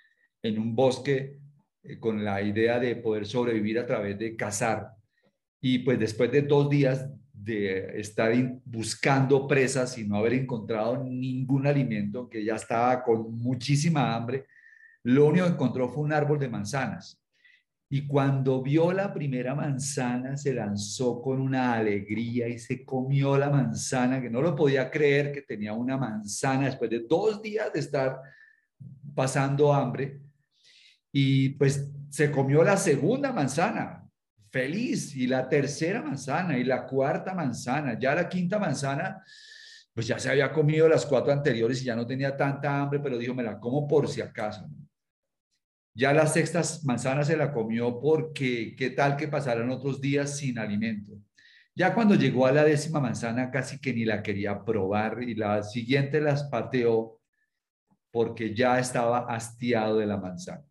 en 0.43 0.59
un 0.59 0.75
bosque 0.75 1.39
eh, 1.83 1.99
con 1.99 2.25
la 2.25 2.41
idea 2.41 2.81
de 2.81 2.97
poder 2.97 3.27
sobrevivir 3.27 3.79
a 3.79 3.85
través 3.85 4.19
de 4.19 4.35
cazar. 4.37 4.93
Y 5.61 5.81
pues 5.81 5.99
después 5.99 6.33
de 6.33 6.41
dos 6.41 6.71
días 6.71 7.07
de 7.31 8.01
estar 8.01 8.33
buscando 8.65 9.47
presas 9.47 9.99
y 9.99 10.09
no 10.09 10.17
haber 10.17 10.33
encontrado 10.33 10.97
ningún 11.05 11.67
alimento, 11.67 12.27
que 12.27 12.43
ya 12.43 12.55
estaba 12.55 13.03
con 13.03 13.35
muchísima 13.35 14.15
hambre, 14.15 14.47
lo 15.03 15.27
único 15.27 15.45
que 15.45 15.53
encontró 15.53 15.91
fue 15.91 16.05
un 16.05 16.13
árbol 16.15 16.39
de 16.39 16.49
manzanas. 16.49 17.21
Y 17.88 18.07
cuando 18.07 18.62
vio 18.62 18.93
la 18.93 19.12
primera 19.12 19.55
manzana, 19.55 20.37
se 20.37 20.55
lanzó 20.55 21.21
con 21.21 21.41
una 21.41 21.75
alegría 21.75 22.49
y 22.49 22.59
se 22.59 22.85
comió 22.85 23.37
la 23.37 23.50
manzana, 23.50 24.21
que 24.21 24.31
no 24.31 24.41
lo 24.41 24.57
podía 24.57 24.91
creer 24.91 25.33
que 25.33 25.43
tenía 25.43 25.75
una 25.75 25.97
manzana 25.97 26.67
después 26.67 26.91
de 26.91 27.00
dos 27.09 27.43
días 27.43 27.73
de 27.73 27.81
estar 27.81 28.21
pasando 29.14 29.73
hambre. 29.73 30.21
Y 31.12 31.50
pues 31.50 31.93
se 32.09 32.31
comió 32.31 32.64
la 32.64 32.76
segunda 32.76 33.33
manzana, 33.33 34.09
feliz. 34.50 35.14
Y 35.14 35.26
la 35.26 35.49
tercera 35.49 36.03
manzana 36.03 36.59
y 36.59 36.64
la 36.64 36.87
cuarta 36.87 37.35
manzana, 37.35 37.99
ya 37.99 38.14
la 38.14 38.29
quinta 38.29 38.59
manzana, 38.59 39.23
pues 39.93 40.07
ya 40.09 40.19
se 40.19 40.31
había 40.31 40.53
comido 40.53 40.88
las 40.88 41.07
cuatro 41.07 41.33
anteriores 41.33 41.81
y 41.83 41.85
ya 41.85 41.95
no 41.95 42.07
tenía 42.07 42.37
tanta 42.37 42.81
hambre, 42.81 42.99
pero 42.99 43.17
dijo, 43.17 43.35
me 43.35 43.45
la 43.45 43.61
como 43.61 43.87
por 43.87 44.09
si 44.09 44.21
acaso. 44.21 44.69
Ya 45.95 46.13
las 46.13 46.33
sextas 46.33 46.85
manzanas 46.85 47.29
se 47.29 47.37
la 47.37 47.53
comió 47.53 48.01
porque 48.01 48.75
qué 48.77 48.91
tal 48.91 49.17
que 49.17 49.29
pasaran 49.29 49.71
otros 49.71 50.01
días 50.01 50.37
sin 50.37 50.59
alimento. 50.59 51.13
Ya 51.77 51.95
cuando 51.95 52.17
llegó 52.17 52.47
a 52.47 52.53
la 52.53 52.65
décima 52.65 53.01
manzana 53.01 53.51
casi 53.51 53.81
que 53.81 53.93
ni 53.93 54.05
la 54.05 54.23
quería 54.23 54.65
probar 54.65 55.23
y 55.23 55.35
la 55.35 55.63
siguiente 55.63 56.21
las 56.21 56.45
pateó 56.45 57.21
porque 58.11 58.55
ya 58.55 58.79
estaba 58.79 59.27
hastiado 59.33 59.99
de 59.99 60.07
la 60.07 60.17
manzana. 60.17 60.65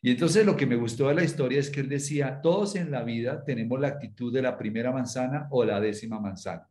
Y 0.00 0.10
entonces 0.10 0.46
lo 0.46 0.56
que 0.56 0.66
me 0.66 0.76
gustó 0.76 1.08
de 1.08 1.14
la 1.14 1.24
historia 1.24 1.60
es 1.60 1.70
que 1.70 1.80
él 1.80 1.88
decía, 1.88 2.40
todos 2.40 2.76
en 2.76 2.90
la 2.90 3.02
vida 3.02 3.44
tenemos 3.44 3.80
la 3.80 3.88
actitud 3.88 4.32
de 4.32 4.42
la 4.42 4.56
primera 4.56 4.92
manzana 4.92 5.48
o 5.50 5.64
la 5.64 5.80
décima 5.80 6.20
manzana. 6.20 6.68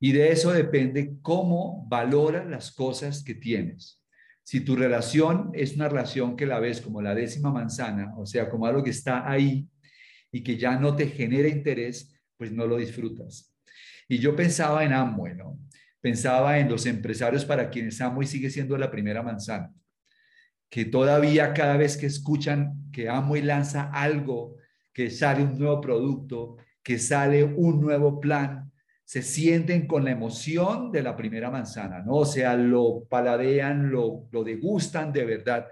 Y 0.00 0.12
de 0.12 0.32
eso 0.32 0.50
depende 0.52 1.18
cómo 1.22 1.86
valoras 1.88 2.46
las 2.48 2.72
cosas 2.72 3.22
que 3.22 3.34
tienes. 3.34 4.01
Si 4.44 4.60
tu 4.60 4.74
relación 4.76 5.50
es 5.54 5.76
una 5.76 5.88
relación 5.88 6.36
que 6.36 6.46
la 6.46 6.58
ves 6.58 6.80
como 6.80 7.00
la 7.00 7.14
décima 7.14 7.52
manzana, 7.52 8.12
o 8.16 8.26
sea, 8.26 8.50
como 8.50 8.66
algo 8.66 8.82
que 8.82 8.90
está 8.90 9.30
ahí 9.30 9.68
y 10.32 10.42
que 10.42 10.56
ya 10.56 10.78
no 10.78 10.96
te 10.96 11.06
genera 11.06 11.48
interés, 11.48 12.12
pues 12.36 12.50
no 12.50 12.66
lo 12.66 12.76
disfrutas. 12.76 13.54
Y 14.08 14.18
yo 14.18 14.34
pensaba 14.34 14.84
en 14.84 14.92
Amway, 14.92 15.36
¿no? 15.36 15.58
Pensaba 16.00 16.58
en 16.58 16.68
los 16.68 16.86
empresarios 16.86 17.44
para 17.44 17.70
quienes 17.70 18.00
Amway 18.00 18.26
sigue 18.26 18.50
siendo 18.50 18.76
la 18.76 18.90
primera 18.90 19.22
manzana, 19.22 19.72
que 20.68 20.84
todavía 20.86 21.54
cada 21.54 21.76
vez 21.76 21.96
que 21.96 22.06
escuchan 22.06 22.90
que 22.90 23.08
Amway 23.08 23.42
lanza 23.42 23.90
algo, 23.92 24.56
que 24.92 25.10
sale 25.10 25.44
un 25.44 25.56
nuevo 25.58 25.80
producto, 25.80 26.56
que 26.82 26.98
sale 26.98 27.44
un 27.44 27.80
nuevo 27.80 28.18
plan, 28.20 28.71
se 29.12 29.20
sienten 29.20 29.86
con 29.86 30.06
la 30.06 30.10
emoción 30.10 30.90
de 30.90 31.02
la 31.02 31.14
primera 31.14 31.50
manzana, 31.50 32.00
¿no? 32.00 32.14
O 32.14 32.24
sea, 32.24 32.56
lo 32.56 33.04
paladean, 33.10 33.90
lo, 33.90 34.26
lo 34.30 34.42
degustan 34.42 35.12
de 35.12 35.26
verdad. 35.26 35.66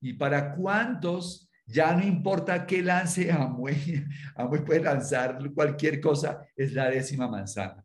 ¿Y 0.00 0.14
para 0.14 0.54
cuántos 0.54 1.50
ya 1.66 1.94
no 1.94 2.02
importa 2.02 2.66
qué 2.66 2.82
lance 2.82 3.30
Amway, 3.30 4.02
Amway 4.34 4.64
puede 4.64 4.80
lanzar 4.80 5.38
cualquier 5.52 6.00
cosa, 6.00 6.40
es 6.56 6.72
la 6.72 6.88
décima 6.88 7.28
manzana. 7.28 7.84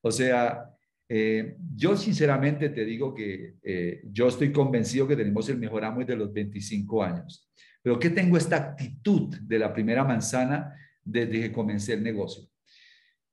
O 0.00 0.12
sea, 0.12 0.70
eh, 1.08 1.56
yo 1.74 1.96
sinceramente 1.96 2.68
te 2.68 2.84
digo 2.84 3.12
que 3.12 3.56
eh, 3.64 4.02
yo 4.12 4.28
estoy 4.28 4.52
convencido 4.52 5.08
que 5.08 5.16
tenemos 5.16 5.48
el 5.48 5.58
mejor 5.58 5.84
Amway 5.84 6.06
de 6.06 6.14
los 6.14 6.32
25 6.32 7.02
años, 7.02 7.50
pero 7.82 7.98
que 7.98 8.10
tengo 8.10 8.36
esta 8.36 8.54
actitud 8.58 9.36
de 9.40 9.58
la 9.58 9.72
primera 9.72 10.04
manzana 10.04 10.72
desde 11.02 11.32
que 11.32 11.52
comencé 11.52 11.94
el 11.94 12.04
negocio. 12.04 12.48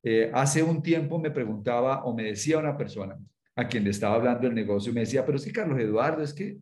Eh, 0.06 0.30
hace 0.34 0.62
un 0.62 0.82
tiempo 0.82 1.18
me 1.18 1.30
preguntaba 1.30 2.04
o 2.04 2.14
me 2.14 2.24
decía 2.24 2.58
una 2.58 2.76
persona 2.76 3.18
a 3.56 3.66
quien 3.66 3.84
le 3.84 3.90
estaba 3.90 4.16
hablando 4.16 4.46
el 4.46 4.54
negocio, 4.54 4.92
me 4.92 5.00
decía, 5.00 5.24
pero 5.24 5.38
sí, 5.38 5.50
Carlos 5.50 5.80
Eduardo, 5.80 6.22
es 6.22 6.34
que 6.34 6.58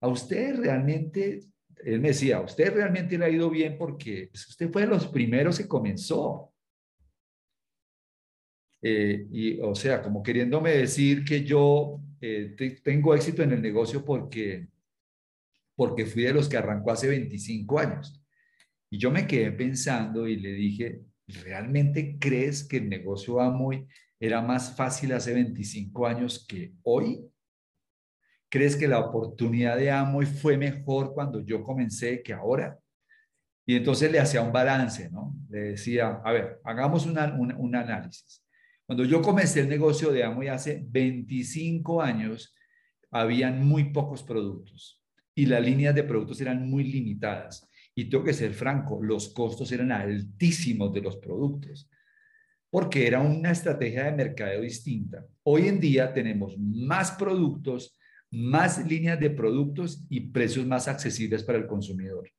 a 0.00 0.08
usted 0.08 0.56
realmente, 0.56 1.40
él 1.84 2.00
me 2.00 2.08
decía, 2.08 2.38
a 2.38 2.42
usted 2.42 2.72
realmente 2.72 3.18
le 3.18 3.26
ha 3.26 3.28
ido 3.28 3.50
bien 3.50 3.76
porque 3.76 4.28
pues, 4.30 4.48
usted 4.48 4.70
fue 4.72 4.82
de 4.82 4.88
los 4.88 5.06
primeros 5.08 5.58
que 5.58 5.68
comenzó. 5.68 6.54
Eh, 8.80 9.26
y, 9.30 9.60
o 9.60 9.74
sea, 9.74 10.00
como 10.00 10.22
queriéndome 10.22 10.70
decir 10.70 11.24
que 11.24 11.44
yo 11.44 12.00
eh, 12.22 12.54
tengo 12.82 13.14
éxito 13.14 13.42
en 13.42 13.52
el 13.52 13.60
negocio 13.60 14.02
porque, 14.02 14.68
porque 15.74 16.06
fui 16.06 16.22
de 16.22 16.32
los 16.32 16.48
que 16.48 16.56
arrancó 16.56 16.92
hace 16.92 17.08
25 17.08 17.78
años. 17.78 18.22
Y 18.88 18.98
yo 18.98 19.10
me 19.10 19.26
quedé 19.26 19.50
pensando 19.52 20.26
y 20.26 20.36
le 20.36 20.52
dije, 20.52 21.02
¿realmente 21.26 22.18
crees 22.18 22.62
que 22.62 22.78
el 22.78 22.88
negocio 22.88 23.40
Amoy 23.40 23.86
era 24.18 24.40
más 24.42 24.74
fácil 24.76 25.12
hace 25.12 25.34
25 25.34 26.06
años 26.06 26.46
que 26.48 26.74
hoy? 26.82 27.28
¿Crees 28.48 28.76
que 28.76 28.88
la 28.88 29.00
oportunidad 29.00 29.76
de 29.76 29.90
Amoy 29.90 30.24
fue 30.24 30.56
mejor 30.56 31.12
cuando 31.12 31.40
yo 31.40 31.62
comencé 31.62 32.22
que 32.22 32.32
ahora? 32.32 32.78
Y 33.66 33.74
entonces 33.74 34.10
le 34.12 34.20
hacía 34.20 34.42
un 34.42 34.52
balance, 34.52 35.10
¿no? 35.10 35.34
Le 35.50 35.70
decía, 35.70 36.20
a 36.24 36.32
ver, 36.32 36.60
hagamos 36.64 37.04
un 37.06 37.18
análisis. 37.74 38.44
Cuando 38.86 39.04
yo 39.04 39.20
comencé 39.20 39.60
el 39.60 39.68
negocio 39.68 40.12
de 40.12 40.22
Amoy 40.22 40.46
hace 40.46 40.84
25 40.86 42.00
años, 42.00 42.54
habían 43.10 43.66
muy 43.66 43.92
pocos 43.92 44.22
productos 44.22 45.02
y 45.34 45.46
las 45.46 45.64
líneas 45.64 45.94
de 45.94 46.04
productos 46.04 46.40
eran 46.40 46.70
muy 46.70 46.84
limitadas. 46.84 47.68
Y 47.98 48.10
tengo 48.10 48.24
que 48.24 48.34
ser 48.34 48.52
franco, 48.52 49.02
los 49.02 49.30
costos 49.30 49.72
eran 49.72 49.90
altísimos 49.90 50.92
de 50.92 51.00
los 51.00 51.16
productos, 51.16 51.90
porque 52.68 53.06
era 53.06 53.22
una 53.22 53.52
estrategia 53.52 54.04
de 54.04 54.12
mercadeo 54.12 54.60
distinta. 54.60 55.24
Hoy 55.44 55.66
en 55.66 55.80
día 55.80 56.12
tenemos 56.12 56.58
más 56.58 57.12
productos, 57.12 57.98
más 58.30 58.86
líneas 58.86 59.18
de 59.18 59.30
productos 59.30 60.04
y 60.10 60.20
precios 60.28 60.66
más 60.66 60.88
accesibles 60.88 61.42
para 61.42 61.56
el 61.56 61.66
consumidor. 61.66 62.30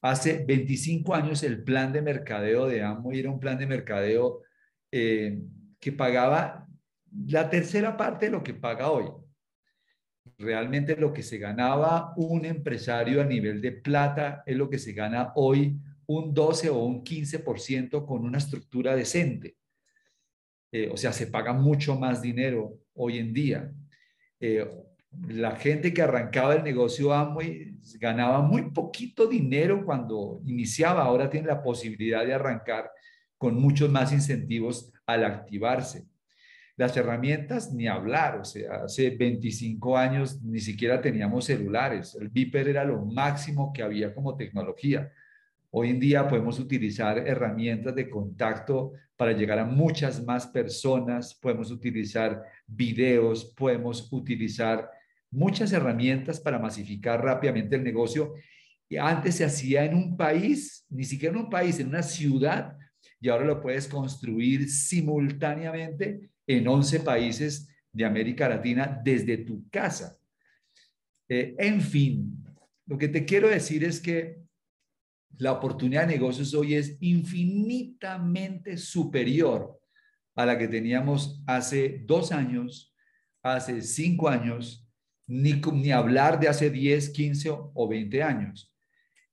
Hace 0.00 0.44
25 0.44 1.14
años 1.16 1.42
el 1.42 1.64
plan 1.64 1.92
de 1.92 2.02
mercadeo 2.02 2.68
de 2.68 2.80
Amway 2.80 3.18
era 3.18 3.30
un 3.30 3.40
plan 3.40 3.58
de 3.58 3.66
mercadeo 3.66 4.42
eh, 4.92 5.42
que 5.80 5.90
pagaba 5.90 6.68
la 7.26 7.50
tercera 7.50 7.96
parte 7.96 8.26
de 8.26 8.32
lo 8.32 8.44
que 8.44 8.54
paga 8.54 8.92
hoy 8.92 9.23
realmente 10.38 10.96
lo 10.96 11.12
que 11.12 11.22
se 11.22 11.38
ganaba 11.38 12.12
un 12.16 12.44
empresario 12.44 13.20
a 13.20 13.24
nivel 13.24 13.60
de 13.60 13.72
plata 13.72 14.42
es 14.46 14.56
lo 14.56 14.68
que 14.68 14.78
se 14.78 14.92
gana 14.92 15.32
hoy 15.36 15.78
un 16.06 16.34
12 16.34 16.70
o 16.70 16.84
un 16.84 17.02
15% 17.02 18.04
con 18.06 18.24
una 18.24 18.38
estructura 18.38 18.94
decente. 18.94 19.56
Eh, 20.72 20.88
o 20.92 20.96
sea, 20.96 21.12
se 21.12 21.28
paga 21.28 21.52
mucho 21.52 21.98
más 21.98 22.20
dinero 22.20 22.78
hoy 22.94 23.18
en 23.18 23.32
día. 23.32 23.72
Eh, 24.40 24.68
la 25.28 25.56
gente 25.56 25.94
que 25.94 26.02
arrancaba 26.02 26.54
el 26.54 26.64
negocio 26.64 27.12
Amway 27.12 27.78
ganaba 28.00 28.42
muy 28.42 28.70
poquito 28.72 29.26
dinero 29.26 29.84
cuando 29.84 30.40
iniciaba, 30.44 31.04
ahora 31.04 31.30
tiene 31.30 31.46
la 31.46 31.62
posibilidad 31.62 32.26
de 32.26 32.34
arrancar 32.34 32.90
con 33.38 33.54
muchos 33.54 33.90
más 33.90 34.12
incentivos 34.12 34.92
al 35.06 35.24
activarse. 35.24 36.06
Las 36.76 36.96
herramientas, 36.96 37.72
ni 37.72 37.86
hablar, 37.86 38.40
o 38.40 38.44
sea, 38.44 38.84
hace 38.84 39.10
25 39.10 39.96
años 39.96 40.42
ni 40.42 40.58
siquiera 40.58 41.00
teníamos 41.00 41.44
celulares. 41.44 42.16
El 42.20 42.30
Viper 42.30 42.66
era 42.66 42.84
lo 42.84 43.04
máximo 43.04 43.72
que 43.72 43.82
había 43.82 44.12
como 44.12 44.36
tecnología. 44.36 45.12
Hoy 45.70 45.90
en 45.90 46.00
día 46.00 46.28
podemos 46.28 46.58
utilizar 46.58 47.18
herramientas 47.18 47.94
de 47.94 48.10
contacto 48.10 48.92
para 49.16 49.32
llegar 49.32 49.60
a 49.60 49.64
muchas 49.64 50.24
más 50.24 50.48
personas, 50.48 51.36
podemos 51.36 51.70
utilizar 51.70 52.42
videos, 52.66 53.44
podemos 53.44 54.12
utilizar 54.12 54.90
muchas 55.30 55.72
herramientas 55.72 56.40
para 56.40 56.58
masificar 56.58 57.22
rápidamente 57.22 57.76
el 57.76 57.84
negocio. 57.84 58.34
Antes 58.98 59.36
se 59.36 59.44
hacía 59.44 59.84
en 59.84 59.94
un 59.94 60.16
país, 60.16 60.86
ni 60.90 61.04
siquiera 61.04 61.36
en 61.36 61.44
un 61.44 61.50
país, 61.50 61.78
en 61.78 61.88
una 61.88 62.02
ciudad, 62.02 62.76
y 63.20 63.28
ahora 63.28 63.44
lo 63.44 63.60
puedes 63.60 63.86
construir 63.86 64.68
simultáneamente 64.68 66.30
en 66.46 66.66
11 66.66 67.00
países 67.00 67.68
de 67.92 68.04
América 68.04 68.48
Latina 68.48 69.00
desde 69.02 69.38
tu 69.38 69.68
casa. 69.70 70.18
Eh, 71.28 71.54
en 71.58 71.80
fin, 71.80 72.44
lo 72.86 72.98
que 72.98 73.08
te 73.08 73.24
quiero 73.24 73.48
decir 73.48 73.84
es 73.84 74.00
que 74.00 74.42
la 75.38 75.52
oportunidad 75.52 76.06
de 76.06 76.14
negocios 76.14 76.54
hoy 76.54 76.74
es 76.74 76.96
infinitamente 77.00 78.76
superior 78.76 79.80
a 80.36 80.46
la 80.46 80.58
que 80.58 80.68
teníamos 80.68 81.42
hace 81.46 82.02
dos 82.04 82.32
años, 82.32 82.94
hace 83.42 83.80
cinco 83.82 84.28
años, 84.28 84.88
ni, 85.26 85.54
ni 85.54 85.90
hablar 85.90 86.38
de 86.38 86.48
hace 86.48 86.70
10, 86.70 87.10
15 87.10 87.50
o 87.50 87.88
20 87.88 88.22
años. 88.22 88.74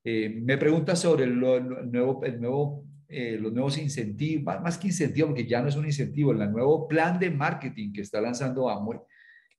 Eh, 0.03 0.29
me 0.29 0.57
pregunta 0.57 0.95
sobre 0.95 1.25
el 1.25 1.39
nuevo 1.39 2.85
eh, 3.11 3.37
los 3.39 3.51
nuevos 3.51 3.77
incentivos, 3.77 4.61
más 4.61 4.77
que 4.77 4.87
incentivo, 4.87 5.27
porque 5.27 5.45
ya 5.45 5.61
no 5.61 5.67
es 5.67 5.75
un 5.75 5.85
incentivo, 5.85 6.31
el 6.31 6.51
nuevo 6.51 6.87
plan 6.87 7.19
de 7.19 7.29
marketing 7.29 7.91
que 7.91 8.01
está 8.01 8.21
lanzando 8.21 8.69
Amway, 8.69 8.99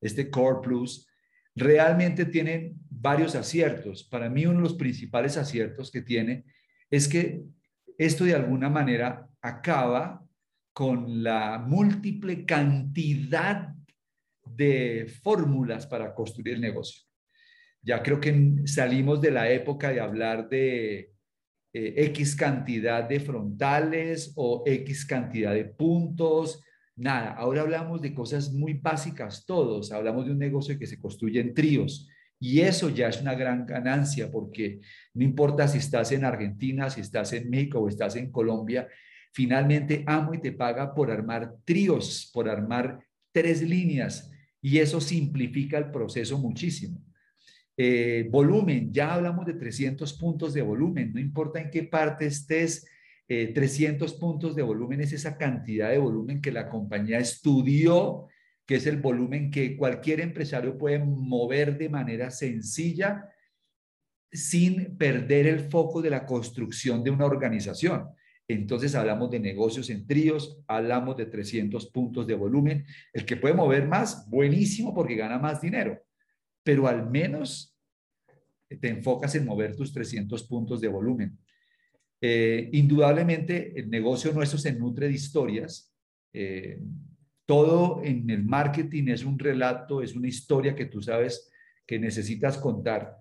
este 0.01 0.31
Core 0.31 0.61
Plus, 0.63 1.07
realmente 1.55 2.25
tienen 2.25 2.75
varios 2.89 3.35
aciertos. 3.35 4.05
Para 4.05 4.31
mí 4.31 4.47
uno 4.47 4.59
de 4.59 4.63
los 4.63 4.75
principales 4.75 5.37
aciertos 5.37 5.91
que 5.91 6.03
tiene 6.03 6.45
es 6.91 7.09
que 7.09 7.43
esto 7.99 8.25
de 8.25 8.35
alguna 8.35 8.71
manera 8.71 9.29
acaba 9.41 10.27
con 10.73 11.23
la 11.23 11.59
múltiple 11.59 12.47
cantidad 12.47 13.75
de 14.45 15.13
fórmulas 15.23 15.87
para 15.87 16.15
construir 16.15 16.55
el 16.55 16.61
negocio. 16.61 17.03
Ya 17.83 18.03
creo 18.03 18.21
que 18.21 18.63
salimos 18.65 19.21
de 19.21 19.31
la 19.31 19.51
época 19.51 19.91
de 19.91 20.01
hablar 20.01 20.49
de 20.49 21.12
eh, 21.73 21.95
X 22.09 22.37
cantidad 22.37 23.09
de 23.09 23.21
frontales 23.21 24.33
o 24.37 24.63
X 24.67 25.07
cantidad 25.07 25.55
de 25.55 25.65
puntos. 25.65 26.63
Nada, 26.97 27.33
ahora 27.33 27.63
hablamos 27.63 28.03
de 28.03 28.13
cosas 28.13 28.53
muy 28.53 28.75
básicas 28.75 29.47
todos. 29.47 29.93
Hablamos 29.93 30.27
de 30.27 30.33
un 30.33 30.39
negocio 30.39 30.79
que 30.79 30.87
se 30.87 30.99
construye 30.99 31.41
en 31.41 31.55
tríos. 31.55 32.09
Y 32.39 32.61
eso 32.61 32.91
ya 32.91 33.09
es 33.09 33.21
una 33.21 33.35
gran 33.35 33.65
ganancia 33.65 34.31
porque 34.31 34.81
no 35.15 35.25
importa 35.25 35.69
si 35.69 35.79
estás 35.79 36.11
en 36.13 36.25
Argentina, 36.25 36.91
si 36.91 37.01
estás 37.01 37.33
en 37.33 37.49
México 37.49 37.79
o 37.79 37.89
estás 37.89 38.17
en 38.17 38.33
Colombia, 38.33 38.89
finalmente 39.33 40.03
amo 40.07 40.35
y 40.35 40.41
te 40.41 40.53
paga 40.53 40.93
por 40.93 41.11
armar 41.11 41.55
tríos, 41.65 42.31
por 42.35 42.49
armar 42.49 42.99
tres 43.33 43.63
líneas. 43.63 44.31
Y 44.61 44.79
eso 44.79 45.01
simplifica 45.01 45.79
el 45.79 45.91
proceso 45.91 46.37
muchísimo. 46.37 47.01
Eh, 47.77 48.29
volumen, 48.31 48.93
ya 48.93 49.15
hablamos 49.15 49.47
de 49.47 49.55
300 49.55 50.13
puntos 50.15 50.53
de 50.53 50.61
volumen, 50.61 51.13
no 51.15 51.21
importa 51.21 51.61
en 51.61 51.71
qué 51.71 51.85
parte 51.85 52.27
estés, 52.27 52.87
300 53.27 54.13
eh, 54.13 54.17
puntos 54.21 54.55
de 54.55 54.63
volumen 54.63 55.01
es 55.01 55.13
esa 55.15 55.39
cantidad 55.39 55.91
de 55.91 55.97
volumen 55.97 56.43
que 56.43 56.53
la 56.53 56.69
compañía 56.69 57.19
estudió, 57.19 58.27
que 58.67 58.75
es 58.75 58.87
el 58.87 59.01
volumen 59.01 59.51
que 59.51 59.75
cualquier 59.77 60.21
empresario 60.21 60.77
puede 60.77 60.99
mover 60.99 61.79
de 61.79 61.89
manera 61.89 62.31
sencilla 62.31 63.25
sin 64.31 64.99
perder 64.99 65.47
el 65.47 65.61
foco 65.61 66.03
de 66.03 66.11
la 66.11 66.27
construcción 66.27 67.03
de 67.03 67.11
una 67.11 67.25
organización. 67.25 68.09
Entonces 68.49 68.95
hablamos 68.95 69.31
de 69.31 69.41
negocios 69.41 69.89
en 69.89 70.07
tríos, 70.07 70.59
hablamos 70.67 71.17
de 71.17 71.27
300 71.27 71.91
puntos 71.91 72.27
de 72.27 72.35
volumen. 72.35 72.85
El 73.15 73.25
que 73.25 73.37
puede 73.37 73.55
mover 73.55 73.89
más, 73.89 74.29
buenísimo 74.29 74.95
porque 74.95 75.17
gana 75.17 75.39
más 75.39 75.61
dinero 75.63 75.99
pero 76.63 76.87
al 76.89 77.11
menos 77.11 77.77
te 78.81 78.89
enfocas 78.89 79.35
en 79.35 79.45
mover 79.45 79.77
tus 79.77 79.93
300 79.93 80.43
puntos 80.45 80.81
de 80.81 80.89
volumen. 80.89 81.39
Eh, 82.21 82.71
indudablemente, 82.73 83.79
el 83.79 83.91
negocio 83.91 84.33
nuestro 84.33 84.59
se 84.59 84.73
nutre 84.73 85.09
de 85.09 85.15
historias. 85.15 85.93
Eh, 86.33 86.81
todo 87.45 88.03
en 88.05 88.31
el 88.31 88.45
marketing 88.45 89.09
es 89.09 89.25
un 89.25 89.39
relato, 89.39 90.03
es 90.03 90.15
una 90.15 90.29
historia 90.29 90.75
que 90.75 90.87
tú 90.87 91.03
sabes 91.03 91.51
que 91.87 91.99
necesitas 91.99 92.57
contar. 92.59 93.19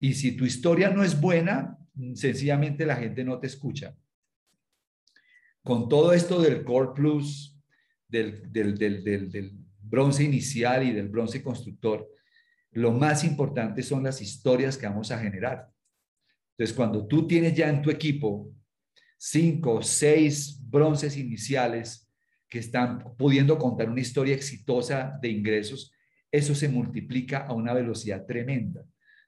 Y 0.00 0.14
si 0.14 0.36
tu 0.36 0.44
historia 0.44 0.90
no 0.90 1.04
es 1.04 1.18
buena, 1.18 1.78
sencillamente 2.14 2.84
la 2.84 2.96
gente 2.96 3.24
no 3.24 3.38
te 3.38 3.46
escucha. 3.46 3.96
Con 5.62 5.88
todo 5.88 6.12
esto 6.12 6.42
del 6.42 6.64
Core 6.64 6.90
Plus, 6.94 7.56
del, 8.08 8.52
del, 8.52 8.76
del 8.76 9.52
bronce 9.80 10.24
inicial 10.24 10.86
y 10.86 10.92
del 10.92 11.08
bronce 11.08 11.42
constructor, 11.42 12.06
lo 12.74 12.92
más 12.92 13.24
importante 13.24 13.82
son 13.82 14.02
las 14.02 14.20
historias 14.20 14.76
que 14.76 14.86
vamos 14.86 15.10
a 15.10 15.18
generar. 15.18 15.68
Entonces, 16.56 16.76
cuando 16.76 17.06
tú 17.06 17.26
tienes 17.26 17.54
ya 17.54 17.68
en 17.68 17.82
tu 17.82 17.90
equipo 17.90 18.52
cinco, 19.16 19.82
seis 19.82 20.58
bronces 20.60 21.16
iniciales 21.16 22.10
que 22.48 22.58
están 22.58 23.16
pudiendo 23.16 23.58
contar 23.58 23.88
una 23.88 24.00
historia 24.00 24.34
exitosa 24.34 25.18
de 25.20 25.28
ingresos, 25.28 25.92
eso 26.30 26.54
se 26.54 26.68
multiplica 26.68 27.46
a 27.46 27.52
una 27.52 27.72
velocidad 27.72 28.26
tremenda. 28.26 28.84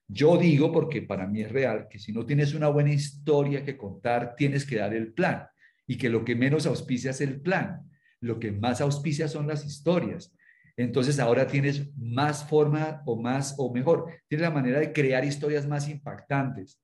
Yo 0.08 0.36
digo, 0.36 0.72
porque 0.72 1.02
para 1.02 1.26
mí 1.26 1.40
es 1.40 1.50
real, 1.50 1.88
que 1.88 1.98
si 1.98 2.12
no 2.12 2.26
tienes 2.26 2.54
una 2.54 2.68
buena 2.68 2.92
historia 2.92 3.64
que 3.64 3.76
contar, 3.76 4.34
tienes 4.36 4.64
que 4.64 4.76
dar 4.76 4.94
el 4.94 5.12
plan 5.12 5.46
y 5.86 5.96
que 5.96 6.08
lo 6.08 6.24
que 6.24 6.36
menos 6.36 6.66
auspicia 6.66 7.10
es 7.10 7.20
el 7.20 7.40
plan, 7.40 7.90
lo 8.20 8.38
que 8.38 8.52
más 8.52 8.80
auspicia 8.80 9.28
son 9.28 9.46
las 9.46 9.64
historias. 9.64 10.32
Entonces 10.76 11.18
ahora 11.18 11.46
tienes 11.46 11.90
más 11.96 12.44
forma 12.44 13.02
o 13.06 13.20
más 13.20 13.54
o 13.58 13.72
mejor, 13.72 14.10
tienes 14.28 14.46
la 14.46 14.54
manera 14.54 14.78
de 14.78 14.92
crear 14.92 15.24
historias 15.24 15.66
más 15.66 15.88
impactantes. 15.88 16.80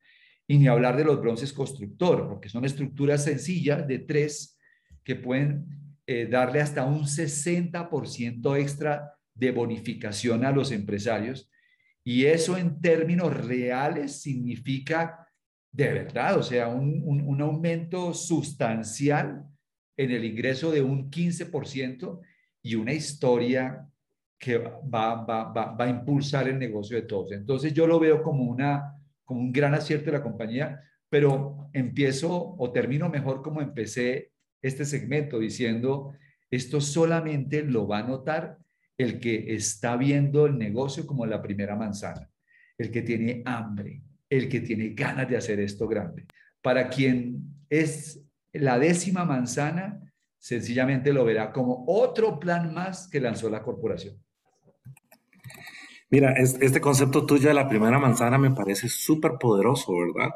Y 0.47 0.59
ni 0.59 0.67
hablar 0.67 0.97
de 0.97 1.05
los 1.05 1.21
bronces 1.21 1.53
constructor, 1.53 2.29
porque 2.29 2.49
son 2.49 2.65
estructuras 2.65 3.25
sencillas 3.25 3.87
de 3.87 3.99
tres 3.99 4.59
que 5.05 5.15
pueden 5.15 5.67
eh, 6.07 6.27
darle 6.27 6.61
hasta 6.61 6.85
un 6.85 7.05
60% 7.05 8.59
extra 8.59 9.13
de 9.35 9.51
bonificación 9.51 10.45
a 10.45 10.53
los 10.53 10.73
empresarios. 10.73 11.51
Y 12.05 12.25
eso 12.25 12.57
en 12.57 12.81
términos 12.81 13.47
reales 13.47 14.21
significa 14.21 15.23
de 15.73 15.91
verdad, 15.91 16.37
o 16.39 16.43
sea, 16.43 16.69
un, 16.69 17.03
un 17.03 17.41
aumento 17.41 18.13
sustancial 18.13 19.47
en 19.97 20.11
el 20.11 20.25
ingreso 20.25 20.71
de 20.71 20.83
un 20.83 21.11
15% 21.11 22.21
y 22.63 22.75
una 22.75 22.93
historia 22.93 23.87
que 24.39 24.59
va, 24.59 25.15
va, 25.25 25.53
va, 25.53 25.73
va, 25.73 25.85
a 25.85 25.89
impulsar 25.89 26.49
el 26.49 26.59
negocio 26.59 26.97
de 26.97 27.03
todos. 27.03 27.33
Entonces 27.33 27.73
yo 27.73 27.87
lo 27.87 28.01
veo 28.01 28.23
como, 28.23 28.45
una, 28.45 28.97
como 29.25 29.41
un 29.41 29.53
gran 29.53 29.75
acierto 29.75 30.07
de 30.07 30.19
la 30.19 30.23
compañía, 30.23 30.81
pero 31.09 31.69
empiezo 31.73 32.55
o 32.59 32.73
termino 32.73 33.09
mejor 33.09 33.43
como 33.43 33.61
empecé 33.61 34.33
este 34.61 34.85
segmento 34.85 35.39
diciendo, 35.39 36.15
esto 36.51 36.81
solamente 36.81 37.63
lo 37.63 37.87
va 37.87 37.99
a 37.99 38.07
notar 38.07 38.59
el 38.99 39.19
que 39.21 39.55
está 39.55 39.97
viendo 39.97 40.47
el 40.47 40.59
negocio 40.59 41.07
como 41.07 41.27
la 41.27 41.43
primera 41.43 41.77
manzana, 41.77 42.31
el 42.79 42.91
que 42.91 43.03
tiene 43.03 43.43
hambre, 43.45 44.03
el 44.29 44.49
que 44.49 44.61
tiene 44.61 44.91
ganas 44.91 45.29
de 45.29 45.37
hacer 45.37 45.61
esto 45.61 45.89
grande. 45.89 46.27
Para 46.61 46.89
quien 46.89 47.65
es 47.69 48.23
la 48.53 48.79
décima 48.79 49.25
manzana, 49.25 50.12
sencillamente 50.43 51.13
lo 51.13 51.25
verá 51.25 51.53
como 51.53 51.85
otro 51.87 52.41
plan 52.41 52.75
más 52.75 53.07
que 53.07 53.21
lanzó 53.21 53.49
la 53.49 53.63
corporación. 53.63 54.21
Mira, 56.11 56.33
este 56.33 56.81
concepto 56.81 57.25
tuyo 57.25 57.47
de 57.47 57.55
la 57.55 57.69
primera 57.69 58.01
manzana 58.01 58.39
me 58.39 58.51
parece 58.51 58.89
súper 58.89 59.35
poderoso, 59.39 59.93
¿verdad? 59.93 60.35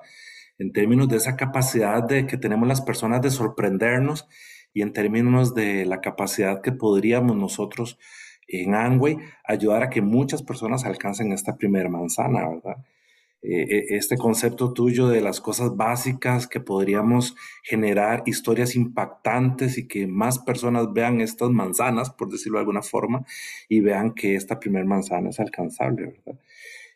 En 0.59 0.73
términos 0.73 1.09
de 1.09 1.17
esa 1.17 1.35
capacidad 1.35 2.05
de 2.05 2.25
que 2.25 2.39
tenemos 2.39 2.69
las 2.69 2.83
personas 2.83 3.21
de 3.21 3.33
sorprendernos 3.33 4.29
y 4.73 4.83
en 4.83 4.93
términos 4.93 5.55
de 5.55 5.85
la 5.85 6.01
capacidad 6.01 6.63
que 6.63 6.71
podríamos 6.71 7.37
nosotros 7.37 7.99
en 8.47 8.77
Angway 8.77 9.19
ayudar 9.43 9.83
a 9.83 9.91
que 9.91 10.03
muchas 10.03 10.45
personas 10.45 10.85
alcancen 10.85 11.33
esta 11.33 11.57
primera 11.57 11.89
manzana, 11.89 12.49
¿verdad? 12.49 12.77
Eh, 13.49 13.63
eh, 13.71 13.87
este 13.91 14.17
concepto 14.17 14.73
tuyo 14.73 15.07
de 15.07 15.21
las 15.21 15.41
cosas 15.41 15.77
básicas 15.77 16.49
que 16.49 16.59
podríamos 16.59 17.37
generar 17.63 18.25
historias 18.27 18.75
impactantes 18.75 19.79
y 19.79 19.87
que 19.87 20.09
más 20.09 20.41
personas 20.41 20.93
vean 20.93 21.21
estas 21.21 21.51
manzanas, 21.51 22.11
por 22.11 22.29
decirlo 22.29 22.59
de 22.59 22.63
alguna 22.63 22.83
forma, 22.83 23.25
y 23.69 23.79
vean 23.79 24.15
que 24.15 24.35
esta 24.35 24.59
primera 24.59 24.85
manzana 24.85 25.31
es 25.31 25.39
alcanzable. 25.39 26.21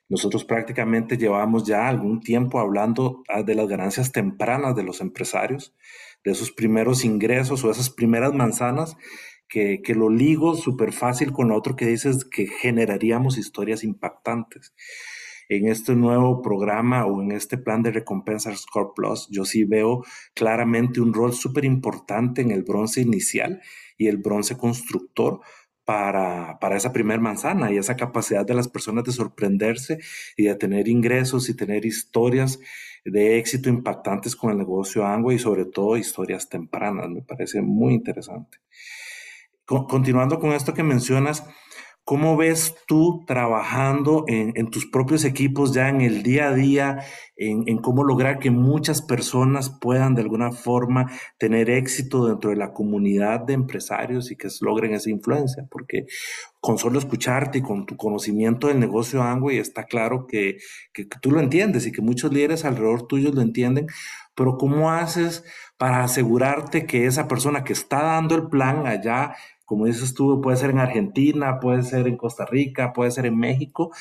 Nosotros 0.09 0.45
prácticamente 0.45 1.17
llevamos 1.17 1.69
ya 1.69 1.87
algún 1.87 2.19
tiempo 2.19 2.59
hablando 2.59 3.23
ah, 3.29 3.45
de 3.45 3.55
las 3.55 3.69
ganancias 3.69 4.11
tempranas 4.11 4.75
de 4.75 4.83
los 4.83 5.01
empresarios, 5.01 5.77
de 6.25 6.33
esos 6.33 6.51
primeros 6.51 7.05
ingresos 7.05 7.63
o 7.63 7.71
esas 7.71 7.91
primeras 7.91 8.35
manzanas 8.35 8.97
que, 9.49 9.83
que 9.83 9.95
lo 9.95 10.11
ligo 10.11 10.57
súper 10.57 10.93
fácil 10.93 11.31
con 11.31 11.51
lo 11.51 11.57
otro 11.57 11.77
que 11.77 11.87
dices 11.87 12.25
que 12.25 12.49
generaríamos 12.49 13.39
historias 13.39 13.85
impactantes 13.85 14.75
en 15.51 15.67
este 15.67 15.97
nuevo 15.97 16.43
programa 16.43 17.07
o 17.07 17.21
en 17.21 17.33
este 17.33 17.59
plan 17.59 17.83
de 17.83 17.91
recompensas 17.91 18.61
Score 18.61 18.93
Plus, 18.95 19.27
yo 19.31 19.45
sí 19.45 19.65
veo 19.65 20.05
claramente 20.33 21.01
un 21.01 21.13
rol 21.13 21.33
súper 21.35 21.65
importante 21.65 22.41
en 22.41 22.53
el 22.53 22.63
bronce 22.63 23.01
inicial 23.01 23.61
y 23.99 24.07
el 24.07 24.19
bronce 24.19 24.57
constructor 24.57 25.41
para, 25.85 26.57
para 26.61 26.77
esa 26.77 26.93
primer 26.93 27.21
manzana 27.21 27.73
y 27.73 27.79
esa 27.79 27.97
capacidad 27.97 28.47
de 28.47 28.55
las 28.55 28.69
personas 28.69 29.03
de 29.03 29.11
sorprenderse 29.11 29.99
y 30.37 30.45
de 30.45 30.55
tener 30.55 30.87
ingresos 30.87 31.49
y 31.49 31.57
tener 31.57 31.85
historias 31.85 32.61
de 33.05 33.39
éxito 33.39 33.69
impactantes 33.69 34.37
con 34.37 34.53
el 34.53 34.59
negocio 34.59 35.05
Angua 35.05 35.35
y 35.35 35.41
sobre 35.41 35.65
todo 35.65 35.97
historias 35.97 36.49
tempranas. 36.49 37.11
Me 37.11 37.23
parece 37.23 37.61
muy 37.61 37.95
interesante. 37.95 38.59
continuando 39.65 40.39
con 40.39 40.53
esto 40.53 40.75
que 40.75 40.85
mencionas, 40.85 41.45
¿Cómo 42.05 42.37
ves 42.37 42.75
tú 42.89 43.25
trabajando 43.27 44.25
en, 44.27 44.71
tus 44.71 44.87
propios 44.87 45.25
equipos 45.25 45.73
ya 45.73 45.89
en 45.89 46.01
el 46.01 46.25
día 46.25 46.49
a 46.49 46.55
día, 46.55 46.99
en, 47.37 47.79
cómo 47.79 48.03
lograr 48.03 48.41
que 48.41 48.51
muchas 48.51 49.01
personas 49.01 49.71
puedan 49.81 50.15
de 50.15 50.23
alguna 50.23 50.51
forma 50.51 51.11
tener 51.39 51.71
éxito 51.71 52.27
dentro 52.27 52.51
de 52.51 52.57
la 52.57 52.73
comunidad 52.73 53.41
de 53.41 53.53
empresarios 53.53 54.33
y 54.33 54.37
que 54.37 54.49
logren 54.61 54.93
esa 54.93 55.09
influencia? 55.09 55.67
Porque 55.71 56.07
con 56.59 56.79
solo 56.79 56.99
escucharte 56.99 57.59
y 57.59 57.63
con 57.63 57.87
tu 57.87 57.97
conocimiento 57.97 58.67
del 58.67 58.81
negocio 58.81 59.23
Angway 59.23 59.59
está 59.59 59.85
claro 59.85 60.27
que, 60.27 60.57
que 60.93 61.05
tú 61.05 61.31
lo 61.31 61.39
entiendes 61.39 61.87
y 61.87 61.93
que 61.93 62.03
muchos 62.03 62.33
líderes 62.33 62.65
alrededor 62.65 63.07
tuyo 63.07 63.31
lo 63.33 63.41
entienden, 63.41 63.87
pero 64.35 64.57
¿cómo 64.57 64.91
haces 64.91 65.45
para 65.77 66.03
asegurarte 66.03 66.87
que 66.87 67.07
esa 67.07 67.29
persona 67.29 67.65
que 67.65 67.73
está 67.73 68.03
dando 68.03 68.35
el 68.35 68.49
plan 68.49 68.87
allá 68.87 69.35
como 69.71 69.87
dices 69.87 70.15
tú, 70.15 70.41
puede 70.41 70.57
ser 70.57 70.71
en 70.71 70.81
Argentina, 70.81 71.61
puede 71.61 71.85
ser 71.85 72.09
en 72.09 72.17
Costa 72.17 72.45
Rica, 72.45 72.93
puede 72.93 73.13
ser 73.13 73.25
en 73.27 73.39
México, 73.39 73.93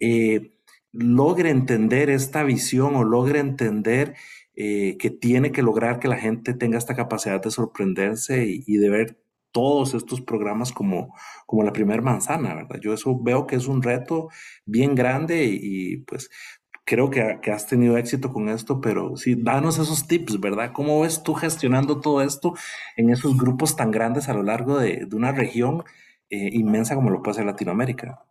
eh, 0.00 0.52
logre 0.90 1.50
entender 1.50 2.10
esta 2.10 2.42
visión 2.42 2.96
o 2.96 3.04
logre 3.04 3.38
entender 3.38 4.16
eh, 4.56 4.96
que 4.98 5.10
tiene 5.10 5.52
que 5.52 5.62
lograr 5.62 6.00
que 6.00 6.08
la 6.08 6.16
gente 6.16 6.54
tenga 6.54 6.76
esta 6.76 6.96
capacidad 6.96 7.40
de 7.40 7.52
sorprenderse 7.52 8.44
y, 8.48 8.76
de 8.78 8.90
ver 8.90 9.22
todos 9.52 9.94
estos 9.94 10.20
programas 10.22 10.72
como, 10.72 11.14
como 11.46 11.62
la 11.62 11.72
primera 11.72 12.02
manzana, 12.02 12.56
¿verdad? 12.56 12.80
Yo 12.80 12.92
eso 12.92 13.16
veo 13.22 13.46
que 13.46 13.54
es 13.54 13.68
un 13.68 13.80
reto 13.80 14.28
bien 14.66 14.96
grande 14.96 15.44
y 15.44 15.98
pues 15.98 16.30
creo 16.84 17.10
que, 17.10 17.20
has 17.50 17.66
tenido 17.66 17.96
éxito 17.96 18.32
con 18.32 18.48
esto, 18.48 18.80
pero 18.80 19.16
sí, 19.16 19.34
danos 19.36 19.78
esos 19.78 20.06
tips, 20.06 20.40
¿verdad? 20.40 20.72
¿Cómo 20.72 21.00
ves 21.00 21.22
tú 21.22 21.34
gestionando 21.34 22.00
todo 22.00 22.22
esto 22.22 22.54
en 22.96 23.10
esos 23.10 23.36
grupos 23.36 23.76
tan 23.76 23.90
grandes 23.90 24.28
a 24.28 24.34
lo 24.34 24.42
largo 24.42 24.78
de, 24.78 25.06
una 25.12 25.32
región 25.32 25.84
eh, 26.30 26.50
inmensa 26.52 26.94
como 26.94 27.10
lo 27.10 27.22
puede 27.22 27.36
ser 27.36 27.46
Latinoamérica? 27.46 28.22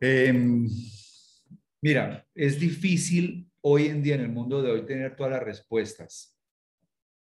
Em, 0.00 0.68
mira, 1.80 2.26
es 2.34 2.58
difícil 2.58 3.48
hoy 3.60 3.86
en 3.86 4.02
día 4.02 4.16
en 4.16 4.22
el 4.22 4.32
mundo 4.32 4.60
de 4.60 4.72
hoy 4.72 4.84
tener 4.84 5.14
todas 5.14 5.32
las 5.32 5.42
respuestas. 5.42 6.36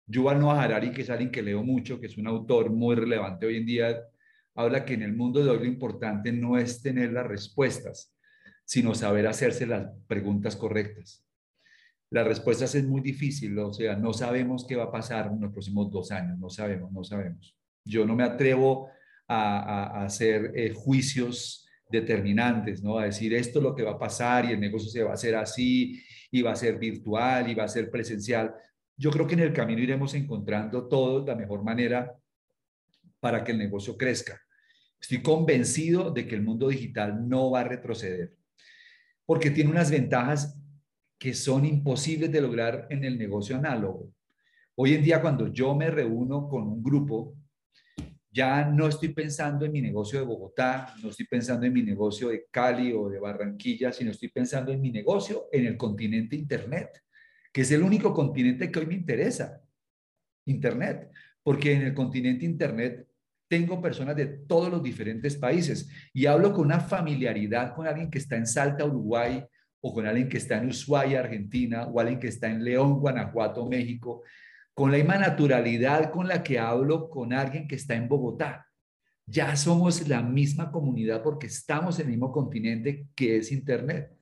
Yuval 0.06 0.40
Noah 0.40 0.62
Harari, 0.62 0.92
que 0.92 1.02
es 1.02 1.10
alguien 1.10 1.30
que 1.30 1.42
leo 1.42 1.62
mucho, 1.62 2.00
que 2.00 2.06
es 2.06 2.16
un 2.16 2.26
autor 2.26 2.70
muy 2.70 2.96
relevante 2.96 3.46
hoy 3.46 3.56
en 3.56 3.66
día, 3.66 4.00
habla 4.54 4.84
que 4.84 4.94
en 4.94 5.02
el 5.02 5.14
mundo 5.14 5.42
de 5.42 5.50
hoy 5.50 5.58
lo 5.58 5.64
importante 5.64 6.32
no 6.32 6.58
es 6.58 6.82
tener 6.82 7.12
las 7.12 7.26
respuestas, 7.26 8.16
sino 8.70 8.94
saber 8.94 9.26
hacerse 9.26 9.66
las 9.66 9.88
preguntas 10.06 10.54
correctas. 10.54 11.26
Las 12.08 12.24
respuestas 12.24 12.72
es 12.76 12.86
muy 12.86 13.00
difícil, 13.00 13.58
o 13.58 13.72
sea, 13.72 13.96
no 13.96 14.12
sabemos 14.12 14.64
qué 14.64 14.76
va 14.76 14.84
a 14.84 14.92
pasar 14.92 15.26
en 15.26 15.40
los 15.40 15.50
próximos 15.50 15.90
dos 15.90 16.12
años, 16.12 16.38
no 16.38 16.48
sabemos, 16.48 16.92
no 16.92 17.02
sabemos. 17.02 17.56
Yo 17.84 18.06
no 18.06 18.14
me 18.14 18.22
atrevo 18.22 18.88
a, 19.26 20.04
hacer 20.04 20.52
eh, 20.54 20.72
juicios 20.72 21.66
determinantes, 21.90 22.80
¿no? 22.80 22.96
A 22.96 23.06
decir 23.06 23.34
esto 23.34 23.58
es 23.58 23.64
lo 23.64 23.74
que 23.74 23.82
va 23.82 23.90
a 23.90 23.98
pasar 23.98 24.44
y 24.44 24.52
el 24.52 24.60
negocio 24.60 24.88
se 24.88 25.02
va 25.02 25.10
a 25.10 25.14
hacer 25.14 25.34
así 25.34 26.00
y 26.30 26.40
va 26.40 26.52
a 26.52 26.56
ser 26.56 26.78
virtual 26.78 27.50
y 27.50 27.56
va 27.56 27.64
a 27.64 27.68
ser 27.68 27.90
presencial. 27.90 28.54
Yo 28.96 29.10
creo 29.10 29.26
que 29.26 29.34
en 29.34 29.40
el 29.40 29.52
camino 29.52 29.82
iremos 29.82 30.14
encontrando 30.14 30.86
todo 30.86 31.26
la 31.26 31.34
mejor 31.34 31.64
manera 31.64 32.16
para 33.18 33.42
que 33.42 33.50
el 33.50 33.58
negocio 33.58 33.96
crezca. 33.96 34.40
Estoy 35.00 35.22
convencido 35.22 36.12
de 36.12 36.28
que 36.28 36.36
el 36.36 36.42
mundo 36.42 36.68
digital 36.68 37.28
no 37.28 37.50
va 37.50 37.62
a 37.62 37.64
retroceder, 37.64 38.36
porque 39.30 39.52
tiene 39.52 39.70
unas 39.70 39.92
ventajas 39.92 40.60
que 41.16 41.34
son 41.34 41.64
imposibles 41.64 42.32
de 42.32 42.40
lograr 42.40 42.88
en 42.90 43.04
el 43.04 43.16
negocio 43.16 43.54
análogo. 43.54 44.12
Hoy 44.74 44.94
en 44.94 45.04
día, 45.04 45.22
cuando 45.22 45.52
yo 45.52 45.72
me 45.72 45.88
reúno 45.88 46.48
con 46.48 46.64
un 46.66 46.82
grupo, 46.82 47.36
ya 48.28 48.64
no 48.64 48.88
estoy 48.88 49.10
pensando 49.10 49.64
en 49.64 49.70
mi 49.70 49.80
negocio 49.80 50.18
de 50.18 50.24
Bogotá, 50.24 50.96
no 51.00 51.10
estoy 51.10 51.28
pensando 51.28 51.64
en 51.64 51.72
mi 51.72 51.84
negocio 51.84 52.30
de 52.30 52.46
Cali 52.50 52.92
o 52.92 53.08
de 53.08 53.20
Barranquilla, 53.20 53.92
sino 53.92 54.10
estoy 54.10 54.30
pensando 54.30 54.72
en 54.72 54.80
mi 54.80 54.90
negocio 54.90 55.46
en 55.52 55.66
el 55.66 55.76
continente 55.76 56.34
Internet, 56.34 57.04
que 57.52 57.60
es 57.60 57.70
el 57.70 57.84
único 57.84 58.12
continente 58.12 58.68
que 58.68 58.80
hoy 58.80 58.86
me 58.86 58.94
interesa, 58.94 59.62
Internet, 60.46 61.08
porque 61.40 61.74
en 61.74 61.82
el 61.82 61.94
continente 61.94 62.44
Internet 62.44 63.06
tengo 63.50 63.82
personas 63.82 64.14
de 64.14 64.26
todos 64.26 64.70
los 64.70 64.80
diferentes 64.80 65.36
países 65.36 65.90
y 66.14 66.26
hablo 66.26 66.52
con 66.52 66.66
una 66.66 66.78
familiaridad 66.78 67.74
con 67.74 67.84
alguien 67.88 68.08
que 68.08 68.18
está 68.18 68.36
en 68.36 68.46
Salta, 68.46 68.84
Uruguay, 68.84 69.44
o 69.80 69.92
con 69.92 70.06
alguien 70.06 70.28
que 70.28 70.36
está 70.36 70.58
en 70.58 70.68
Ushuaia, 70.68 71.18
Argentina, 71.18 71.88
o 71.88 71.98
alguien 71.98 72.20
que 72.20 72.28
está 72.28 72.48
en 72.48 72.62
León, 72.62 73.00
Guanajuato, 73.00 73.68
México, 73.68 74.22
con 74.72 74.92
la 74.92 74.98
misma 74.98 75.18
naturalidad 75.18 76.12
con 76.12 76.28
la 76.28 76.44
que 76.44 76.60
hablo 76.60 77.10
con 77.10 77.32
alguien 77.32 77.66
que 77.66 77.74
está 77.74 77.96
en 77.96 78.08
Bogotá. 78.08 78.68
Ya 79.26 79.56
somos 79.56 80.06
la 80.06 80.22
misma 80.22 80.70
comunidad 80.70 81.20
porque 81.20 81.48
estamos 81.48 81.98
en 81.98 82.06
el 82.06 82.12
mismo 82.12 82.30
continente 82.30 83.08
que 83.16 83.38
es 83.38 83.50
Internet. 83.50 84.12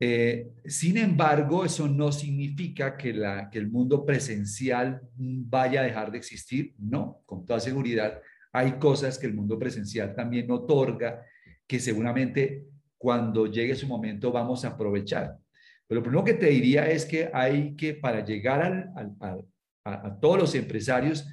Eh, 0.00 0.52
sin 0.64 0.96
embargo, 0.96 1.64
eso 1.64 1.88
no 1.88 2.12
significa 2.12 2.96
que, 2.96 3.10
el 3.52 3.68
mundo 3.68 4.06
presencial 4.06 5.00
vaya 5.16 5.80
a 5.80 5.84
dejar 5.84 6.12
de 6.12 6.18
existir. 6.18 6.74
No, 6.78 7.22
con 7.26 7.44
toda 7.44 7.60
seguridad 7.60 8.20
hay 8.52 8.72
cosas 8.72 9.18
que 9.18 9.26
el 9.26 9.34
mundo 9.34 9.58
presencial 9.58 10.14
también 10.14 10.50
otorga 10.50 11.22
que 11.66 11.78
seguramente 11.78 12.64
cuando 12.96 13.46
llegue 13.46 13.74
su 13.74 13.86
momento 13.86 14.32
vamos 14.32 14.64
a 14.64 14.68
aprovechar. 14.68 15.36
Pero 15.86 16.00
lo 16.00 16.02
primero 16.02 16.24
que 16.24 16.34
te 16.34 16.46
diría 16.46 16.88
es 16.88 17.04
que 17.04 17.30
hay 17.32 17.74
que, 17.76 17.94
para 17.94 18.24
llegar 18.24 18.90
a, 19.84 20.18
todos 20.20 20.38
los 20.38 20.54
empresarios, 20.54 21.26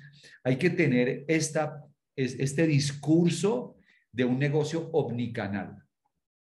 hay 0.44 0.58
que 0.58 0.70
tener 0.70 1.26
esta, 1.28 1.84
este 2.16 2.66
discurso 2.68 3.76
de 4.12 4.24
un 4.24 4.40
negocio 4.40 4.90
omnicanal, 4.94 5.84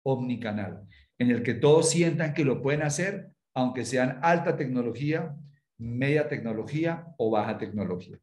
omnicanal, 0.03 0.87
en 1.17 1.31
el 1.31 1.43
que 1.43 1.53
todos 1.53 1.89
sientan 1.89 2.33
que 2.33 2.45
lo 2.45 2.61
pueden 2.61 2.81
hacer, 2.81 3.29
aunque 3.53 3.85
sean 3.85 4.19
alta 4.21 4.57
tecnología, 4.57 5.35
media 5.77 6.27
tecnología 6.27 7.07
o 7.17 7.31
baja 7.31 7.57
tecnología. 7.57 8.19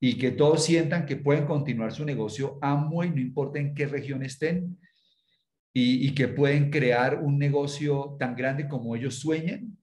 Y 0.00 0.18
que 0.18 0.30
todos 0.30 0.64
sientan 0.64 1.06
que 1.06 1.16
pueden 1.16 1.46
continuar 1.46 1.92
su 1.92 2.04
negocio 2.04 2.58
amo 2.60 3.04
y 3.04 3.10
no 3.10 3.20
importa 3.20 3.58
en 3.58 3.74
qué 3.74 3.86
región 3.86 4.22
estén, 4.22 4.78
y, 5.76 6.14
que 6.14 6.28
pueden 6.28 6.70
crear 6.70 7.20
un 7.20 7.36
negocio 7.36 8.16
tan 8.18 8.36
grande 8.36 8.68
como 8.68 8.94
ellos 8.94 9.16
sueñen 9.16 9.76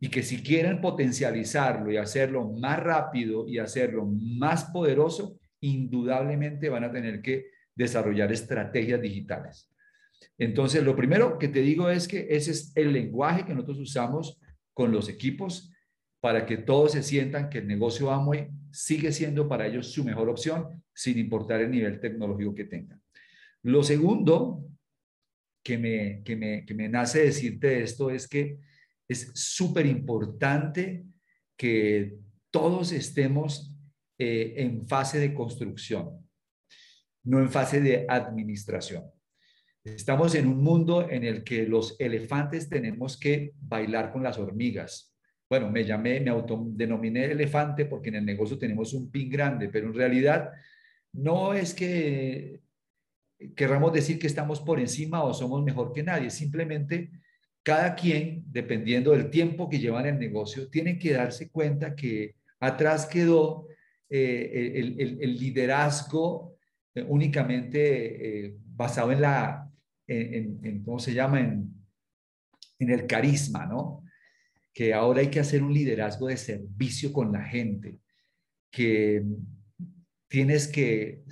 y 0.00 0.08
que 0.08 0.22
si 0.22 0.42
quieren 0.42 0.80
potencializarlo 0.80 1.92
y 1.92 1.98
hacerlo 1.98 2.50
más 2.52 2.80
rápido 2.80 3.46
y 3.46 3.58
hacerlo 3.58 4.06
más 4.06 4.64
poderoso, 4.64 5.38
indudablemente 5.60 6.70
van 6.70 6.84
a 6.84 6.92
tener 6.92 7.20
que 7.20 7.48
desarrollar 7.74 8.32
estrategias 8.32 9.00
digitales. 9.00 9.70
Entonces, 10.38 10.82
lo 10.82 10.96
primero 10.96 11.38
que 11.38 11.48
te 11.48 11.60
digo 11.60 11.88
es 11.88 12.06
que 12.06 12.26
ese 12.30 12.50
es 12.50 12.72
el 12.74 12.92
lenguaje 12.92 13.44
que 13.44 13.54
nosotros 13.54 13.78
usamos 13.78 14.38
con 14.74 14.92
los 14.92 15.08
equipos 15.08 15.72
para 16.20 16.44
que 16.44 16.56
todos 16.56 16.92
se 16.92 17.02
sientan 17.02 17.48
que 17.48 17.58
el 17.58 17.66
negocio 17.66 18.10
Amway 18.10 18.48
sigue 18.70 19.12
siendo 19.12 19.48
para 19.48 19.66
ellos 19.66 19.92
su 19.92 20.04
mejor 20.04 20.28
opción, 20.28 20.82
sin 20.94 21.18
importar 21.18 21.60
el 21.60 21.70
nivel 21.70 22.00
tecnológico 22.00 22.54
que 22.54 22.64
tengan. 22.64 23.00
Lo 23.62 23.82
segundo 23.82 24.64
que 25.62 25.78
me, 25.78 26.22
que 26.24 26.36
me, 26.36 26.64
que 26.64 26.74
me 26.74 26.88
nace 26.88 27.20
decirte 27.24 27.82
esto 27.82 28.10
es 28.10 28.28
que 28.28 28.58
es 29.08 29.30
súper 29.34 29.86
importante 29.86 31.04
que 31.56 32.18
todos 32.50 32.92
estemos 32.92 33.74
eh, 34.18 34.54
en 34.56 34.86
fase 34.86 35.18
de 35.18 35.34
construcción, 35.34 36.26
no 37.24 37.40
en 37.40 37.50
fase 37.50 37.80
de 37.80 38.06
administración. 38.08 39.04
Estamos 39.86 40.34
en 40.34 40.48
un 40.48 40.64
mundo 40.64 41.08
en 41.08 41.22
el 41.22 41.44
que 41.44 41.64
los 41.64 41.94
elefantes 42.00 42.68
tenemos 42.68 43.16
que 43.16 43.52
bailar 43.60 44.10
con 44.10 44.24
las 44.24 44.36
hormigas. 44.36 45.14
Bueno, 45.48 45.70
me 45.70 45.84
llamé, 45.84 46.18
me 46.20 46.30
autodenominé 46.30 47.26
elefante 47.26 47.84
porque 47.84 48.08
en 48.08 48.16
el 48.16 48.26
negocio 48.26 48.58
tenemos 48.58 48.92
un 48.94 49.12
pin 49.12 49.30
grande, 49.30 49.68
pero 49.68 49.86
en 49.86 49.94
realidad 49.94 50.50
no 51.12 51.54
es 51.54 51.72
que 51.72 52.62
querramos 53.54 53.92
decir 53.92 54.18
que 54.18 54.26
estamos 54.26 54.60
por 54.60 54.80
encima 54.80 55.22
o 55.22 55.32
somos 55.32 55.62
mejor 55.62 55.92
que 55.92 56.02
nadie. 56.02 56.30
Simplemente 56.30 57.12
cada 57.62 57.94
quien, 57.94 58.42
dependiendo 58.48 59.12
del 59.12 59.30
tiempo 59.30 59.68
que 59.70 59.78
lleva 59.78 60.00
en 60.00 60.06
el 60.06 60.18
negocio, 60.18 60.68
tiene 60.68 60.98
que 60.98 61.12
darse 61.12 61.48
cuenta 61.48 61.94
que 61.94 62.34
atrás 62.58 63.06
quedó 63.06 63.68
eh, 64.10 64.72
el, 65.20 65.38
liderazgo 65.38 66.56
eh, 66.92 67.04
únicamente 67.06 68.46
eh, 68.46 68.56
basado 68.64 69.12
en 69.12 69.20
la, 69.20 69.66
en, 70.06 70.82
¿cómo 70.84 70.98
se 70.98 71.14
llama? 71.14 71.40
En, 71.40 71.74
en 72.78 72.90
el 72.90 73.06
carisma, 73.06 73.66
¿no? 73.66 74.04
Que 74.72 74.92
ahora 74.92 75.20
hay 75.20 75.28
que 75.28 75.40
hacer 75.40 75.62
un 75.62 75.72
liderazgo 75.72 76.28
de 76.28 76.36
servicio 76.36 77.12
con 77.12 77.32
la 77.32 77.42
gente, 77.42 77.98
que 78.70 79.24
tienes 80.28 80.68
que 80.68 81.24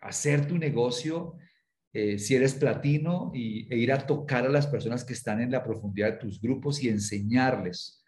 hacer 0.00 0.46
tu 0.46 0.56
negocio 0.56 1.36
eh, 1.92 2.18
si 2.18 2.34
eres 2.34 2.54
platino 2.54 3.30
y, 3.34 3.66
e 3.72 3.78
ir 3.78 3.92
a 3.92 4.06
tocar 4.06 4.44
a 4.44 4.50
las 4.50 4.66
personas 4.66 5.04
que 5.04 5.14
están 5.14 5.40
en 5.40 5.50
la 5.50 5.64
profundidad 5.64 6.12
de 6.12 6.18
tus 6.18 6.40
grupos 6.40 6.82
y 6.82 6.88
enseñarles 6.88 8.04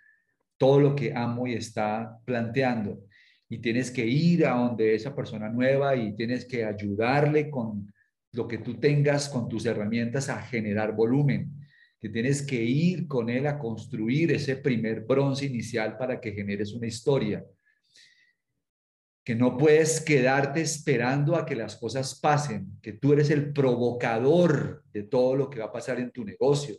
todo 0.59 0.81
lo 0.81 0.95
que 0.95 1.15
amo 1.15 1.47
y 1.47 1.55
está 1.55 2.19
planteando. 2.25 3.03
Y 3.49 3.59
tienes 3.59 3.91
que 3.91 4.07
ir 4.07 4.47
a 4.47 4.53
donde 4.53 4.95
esa 4.95 5.15
persona 5.17 5.49
nueva 5.49 5.97
y 5.97 6.15
tienes 6.15 6.45
que 6.45 6.65
ayudarle 6.65 7.51
con 7.51 7.93
lo 8.33 8.47
que 8.47 8.59
tú 8.59 8.79
tengas, 8.79 9.29
con 9.29 9.49
tus 9.49 9.67
herramientas 9.67 10.29
a 10.29 10.41
generar 10.43 10.95
volumen. 10.95 11.53
Que 11.99 12.09
tienes 12.09 12.43
que 12.43 12.63
ir 12.63 13.07
con 13.07 13.29
él 13.29 13.47
a 13.47 13.59
construir 13.59 14.33
ese 14.33 14.57
primer 14.57 15.03
bronce 15.03 15.47
inicial 15.47 15.99
para 15.99 16.21
que 16.21 16.33
generes 16.33 16.73
una 16.73 16.87
historia 16.87 17.45
que 19.25 19.35
no 19.35 19.57
puedes 19.57 20.01
quedarte 20.01 20.61
esperando 20.63 21.37
a 21.37 21.45
que 21.45 21.55
las 21.55 21.77
cosas 21.77 22.19
pasen, 22.19 22.79
que 22.81 22.95
tú 22.95 23.13
eres 23.13 23.31
el 23.31 23.53
provocador 23.53 24.83
de 24.93 25.05
todo 25.05 25.37
lo 25.37 25.51
que 25.51 25.61
va 25.61 25.67
a 25.67 25.73
pasar 25.73 26.01
en 26.01 26.11
tu 26.11 26.25
negocio. 26.25 26.77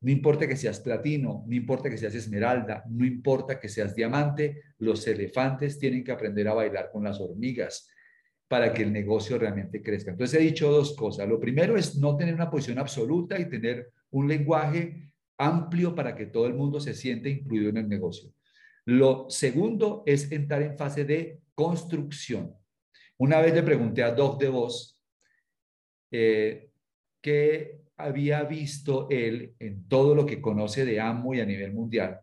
No 0.00 0.10
importa 0.10 0.48
que 0.48 0.56
seas 0.56 0.80
platino, 0.80 1.44
no 1.46 1.54
importa 1.54 1.90
que 1.90 1.98
seas 1.98 2.14
esmeralda, 2.14 2.82
no 2.88 3.04
importa 3.04 3.60
que 3.60 3.68
seas 3.68 3.94
diamante, 3.94 4.62
los 4.78 5.06
elefantes 5.06 5.78
tienen 5.78 6.02
que 6.02 6.12
aprender 6.12 6.48
a 6.48 6.54
bailar 6.54 6.90
con 6.90 7.04
las 7.04 7.20
hormigas 7.20 7.86
para 8.48 8.72
que 8.72 8.82
el 8.82 8.92
negocio 8.92 9.38
realmente 9.38 9.82
crezca. 9.82 10.10
Entonces 10.10 10.38
he 10.38 10.44
dicho 10.44 10.70
dos 10.70 10.94
cosas. 10.94 11.28
Lo 11.28 11.40
primero 11.40 11.76
es 11.76 11.96
no 11.96 12.16
tener 12.16 12.34
una 12.34 12.50
posición 12.50 12.78
absoluta 12.78 13.38
y 13.38 13.48
tener 13.48 13.90
un 14.10 14.28
lenguaje 14.28 15.10
amplio 15.38 15.94
para 15.94 16.14
que 16.14 16.26
todo 16.26 16.46
el 16.46 16.54
mundo 16.54 16.80
se 16.80 16.94
siente 16.94 17.28
incluido 17.28 17.70
en 17.70 17.78
el 17.78 17.88
negocio. 17.88 18.32
Lo 18.86 19.26
segundo 19.30 20.02
es 20.06 20.30
entrar 20.30 20.62
en 20.62 20.76
fase 20.76 21.04
de 21.04 21.40
construcción. 21.54 22.54
Una 23.16 23.40
vez 23.40 23.54
le 23.54 23.62
pregunté 23.62 24.02
a 24.02 24.12
Doc 24.12 24.40
de 24.40 24.48
Vos 24.48 25.00
eh, 26.10 26.70
qué 27.20 27.80
había 27.96 28.42
visto 28.42 29.08
él 29.08 29.54
en 29.58 29.88
todo 29.88 30.14
lo 30.14 30.26
que 30.26 30.40
conoce 30.40 30.84
de 30.84 31.00
AMO 31.00 31.34
y 31.34 31.40
a 31.40 31.46
nivel 31.46 31.72
mundial, 31.72 32.20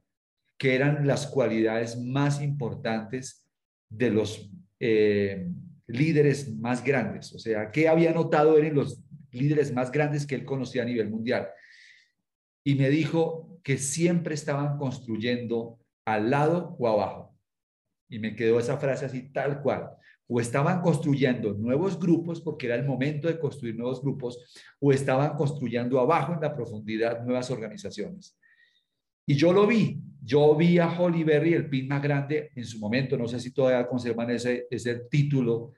que 0.58 0.76
eran 0.76 1.08
las 1.08 1.28
cualidades 1.28 2.00
más 2.00 2.42
importantes 2.42 3.48
de 3.90 4.10
los 4.10 4.52
eh, 4.80 5.50
líderes 5.92 6.54
más 6.58 6.84
grandes. 6.84 7.34
O 7.34 7.40
sea, 7.40 7.72
¿qué 7.72 7.88
había 7.88 8.14
notado 8.14 8.58
él 8.58 8.66
en 8.66 8.76
los 8.76 9.04
líderes 9.32 9.74
más 9.74 9.92
grandes 9.92 10.26
que 10.26 10.36
él 10.36 10.46
conocía 10.46 10.84
a 10.84 10.86
nivel 10.86 11.10
mundial? 11.10 11.48
Y 12.64 12.76
me 12.76 12.90
dijo 12.90 13.60
que 13.64 13.78
siempre 13.78 14.36
estaban 14.36 14.78
construyendo 14.78 15.80
al 16.06 16.30
lado 16.30 16.76
o 16.80 16.88
abajo. 16.88 17.36
Y 18.10 18.20
me 18.20 18.36
quedó 18.36 18.60
esa 18.60 18.78
frase 18.78 19.06
así 19.06 19.32
tal 19.32 19.62
cual. 19.62 19.90
O 20.28 20.40
estaban 20.40 20.82
construyendo 20.82 21.54
nuevos 21.54 22.00
grupos 22.00 22.42
porque 22.42 22.68
era 22.68 22.76
el 22.76 22.86
momento 22.86 23.28
de 23.28 23.40
construir 23.40 23.76
nuevos 23.76 24.02
grupos, 24.02 24.38
o 24.80 24.92
estaban 24.92 25.36
construyendo 25.36 26.00
abajo 26.00 26.34
en 26.34 26.42
la 26.42 26.56
profundidad 26.56 27.24
nuevas 27.24 27.52
organizaciones. 27.52 28.38
Y 29.26 29.36
yo 29.36 29.54
lo 29.54 29.68
vi, 29.68 30.02
yo 30.22 30.56
vi 30.56 30.78
a 30.80 31.00
Holly 31.00 31.24
Berry, 31.24 31.54
el 31.54 31.70
pin 31.70 31.88
más 31.88 32.02
grande 32.02 32.52
en 32.56 32.66
su 32.66 32.80
momento, 32.80 33.18
no 33.18 33.28
sé 33.28 33.40
si 33.40 33.54
todavía 33.54 33.88
conservan 33.88 34.30
ese, 34.30 34.68
ese 34.70 35.02
título, 35.10 35.74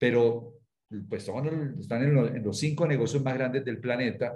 pero 0.00 0.54
pues 1.08 1.28
están 1.78 2.02
en 2.02 2.42
los, 2.42 2.58
cinco 2.58 2.86
negocios 2.86 3.22
más 3.22 3.34
grandes 3.34 3.64
del 3.64 3.78
planeta. 3.78 4.34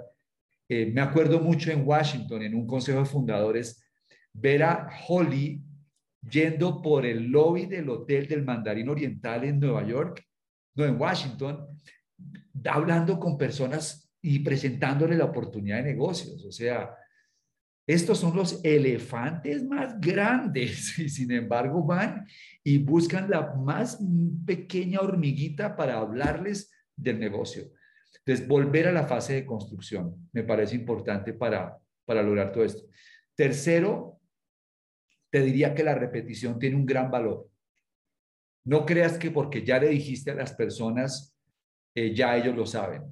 Eh, 0.69 0.91
me 0.93 1.01
acuerdo 1.01 1.39
mucho 1.39 1.71
en 1.71 1.85
Washington, 1.85 2.43
en 2.43 2.53
un 2.53 2.67
consejo 2.67 2.99
de 2.99 3.05
fundadores, 3.05 3.83
ver 4.31 4.63
a 4.63 4.87
Holly 5.07 5.61
yendo 6.21 6.81
por 6.83 7.05
el 7.05 7.31
lobby 7.31 7.65
del 7.65 7.89
hotel 7.89 8.27
del 8.27 8.45
Mandarín 8.45 8.89
Oriental 8.89 9.43
en 9.43 9.59
Nueva 9.59 9.85
York, 9.85 10.23
no 10.75 10.85
en 10.85 11.01
Washington, 11.01 11.67
hablando 12.63 13.19
con 13.19 13.37
personas 13.37 14.09
y 14.21 14.39
presentándole 14.39 15.17
la 15.17 15.25
oportunidad 15.25 15.77
de 15.77 15.93
negocios. 15.93 16.45
O 16.45 16.51
sea, 16.51 16.95
estos 17.87 18.19
son 18.19 18.35
los 18.35 18.59
elefantes 18.63 19.63
más 19.63 19.99
grandes 19.99 20.97
y 20.99 21.09
sin 21.09 21.31
embargo 21.31 21.83
van 21.83 22.25
y 22.63 22.79
buscan 22.79 23.29
la 23.29 23.53
más 23.53 23.99
pequeña 24.45 24.99
hormiguita 25.01 25.75
para 25.75 25.97
hablarles 25.97 26.71
del 26.95 27.19
negocio. 27.19 27.71
Entonces, 28.19 28.47
volver 28.47 28.87
a 28.87 28.91
la 28.91 29.05
fase 29.05 29.33
de 29.33 29.45
construcción 29.45 30.29
me 30.31 30.43
parece 30.43 30.75
importante 30.75 31.33
para, 31.33 31.77
para 32.05 32.23
lograr 32.23 32.51
todo 32.51 32.63
esto. 32.63 32.87
Tercero, 33.35 34.19
te 35.29 35.41
diría 35.41 35.75
que 35.75 35.83
la 35.83 35.93
repetición 35.93 36.57
tiene 36.57 36.77
un 36.77 36.85
gran 36.85 37.11
valor. 37.11 37.47
No 38.63 38.85
creas 38.85 39.19
que 39.19 39.29
porque 39.29 39.63
ya 39.63 39.77
le 39.77 39.89
dijiste 39.89 40.31
a 40.31 40.35
las 40.35 40.53
personas, 40.53 41.35
eh, 41.93 42.15
ya 42.15 42.35
ellos 42.35 42.55
lo 42.55 42.65
saben. 42.65 43.03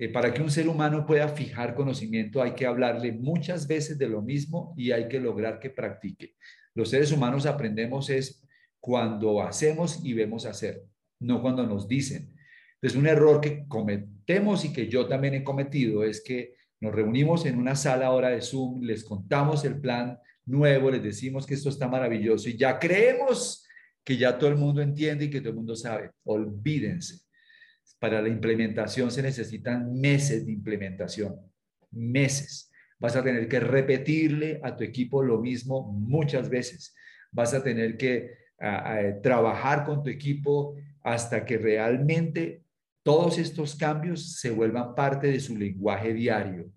Eh, 0.00 0.08
para 0.08 0.32
que 0.32 0.40
un 0.40 0.50
ser 0.50 0.66
humano 0.66 1.04
pueda 1.04 1.28
fijar 1.28 1.74
conocimiento 1.74 2.42
hay 2.42 2.52
que 2.52 2.64
hablarle 2.64 3.12
muchas 3.12 3.68
veces 3.68 3.98
de 3.98 4.08
lo 4.08 4.22
mismo 4.22 4.72
y 4.74 4.92
hay 4.92 5.08
que 5.08 5.20
lograr 5.20 5.60
que 5.60 5.68
practique. 5.68 6.36
Los 6.74 6.88
seres 6.88 7.12
humanos 7.12 7.44
aprendemos 7.44 8.08
es 8.08 8.42
cuando 8.80 9.42
hacemos 9.42 10.00
y 10.02 10.14
vemos 10.14 10.46
hacer, 10.46 10.84
no 11.20 11.42
cuando 11.42 11.66
nos 11.66 11.86
dicen. 11.86 12.34
Entonces, 12.76 12.98
un 12.98 13.08
error 13.08 13.42
que 13.42 13.66
cometemos 13.68 14.64
y 14.64 14.72
que 14.72 14.88
yo 14.88 15.06
también 15.06 15.34
he 15.34 15.44
cometido 15.44 16.02
es 16.02 16.22
que 16.22 16.54
nos 16.80 16.94
reunimos 16.94 17.44
en 17.44 17.58
una 17.58 17.76
sala 17.76 18.06
ahora 18.06 18.30
de 18.30 18.40
Zoom, 18.40 18.80
les 18.80 19.04
contamos 19.04 19.66
el 19.66 19.82
plan 19.82 20.18
nuevo, 20.46 20.90
les 20.90 21.02
decimos 21.02 21.44
que 21.44 21.52
esto 21.52 21.68
está 21.68 21.88
maravilloso 21.88 22.48
y 22.48 22.56
ya 22.56 22.78
creemos 22.78 23.66
que 24.02 24.16
ya 24.16 24.38
todo 24.38 24.48
el 24.48 24.56
mundo 24.56 24.80
entiende 24.80 25.26
y 25.26 25.30
que 25.30 25.40
todo 25.40 25.50
el 25.50 25.56
mundo 25.56 25.76
sabe. 25.76 26.12
Olvídense. 26.24 27.29
Para 27.98 28.22
la 28.22 28.28
implementación 28.28 29.10
se 29.10 29.22
necesitan 29.22 29.92
meses 30.00 30.46
de 30.46 30.52
implementación, 30.52 31.36
meses. 31.90 32.70
Vas 32.98 33.16
a 33.16 33.22
tener 33.22 33.48
que 33.48 33.60
repetirle 33.60 34.60
a 34.62 34.76
tu 34.76 34.84
equipo 34.84 35.22
lo 35.22 35.40
mismo 35.40 35.92
muchas 35.92 36.48
veces. 36.48 36.94
Vas 37.32 37.54
a 37.54 37.62
tener 37.62 37.96
que 37.96 38.38
trabajar 39.22 39.84
con 39.84 40.02
tu 40.02 40.10
equipo 40.10 40.76
hasta 41.02 41.44
que 41.46 41.56
realmente 41.56 42.62
todos 43.02 43.38
estos 43.38 43.74
cambios 43.76 44.38
se 44.38 44.50
vuelvan 44.50 44.94
parte 44.94 45.28
de 45.28 45.40
su 45.40 45.56
lenguaje 45.56 46.12
diario. 46.12 46.70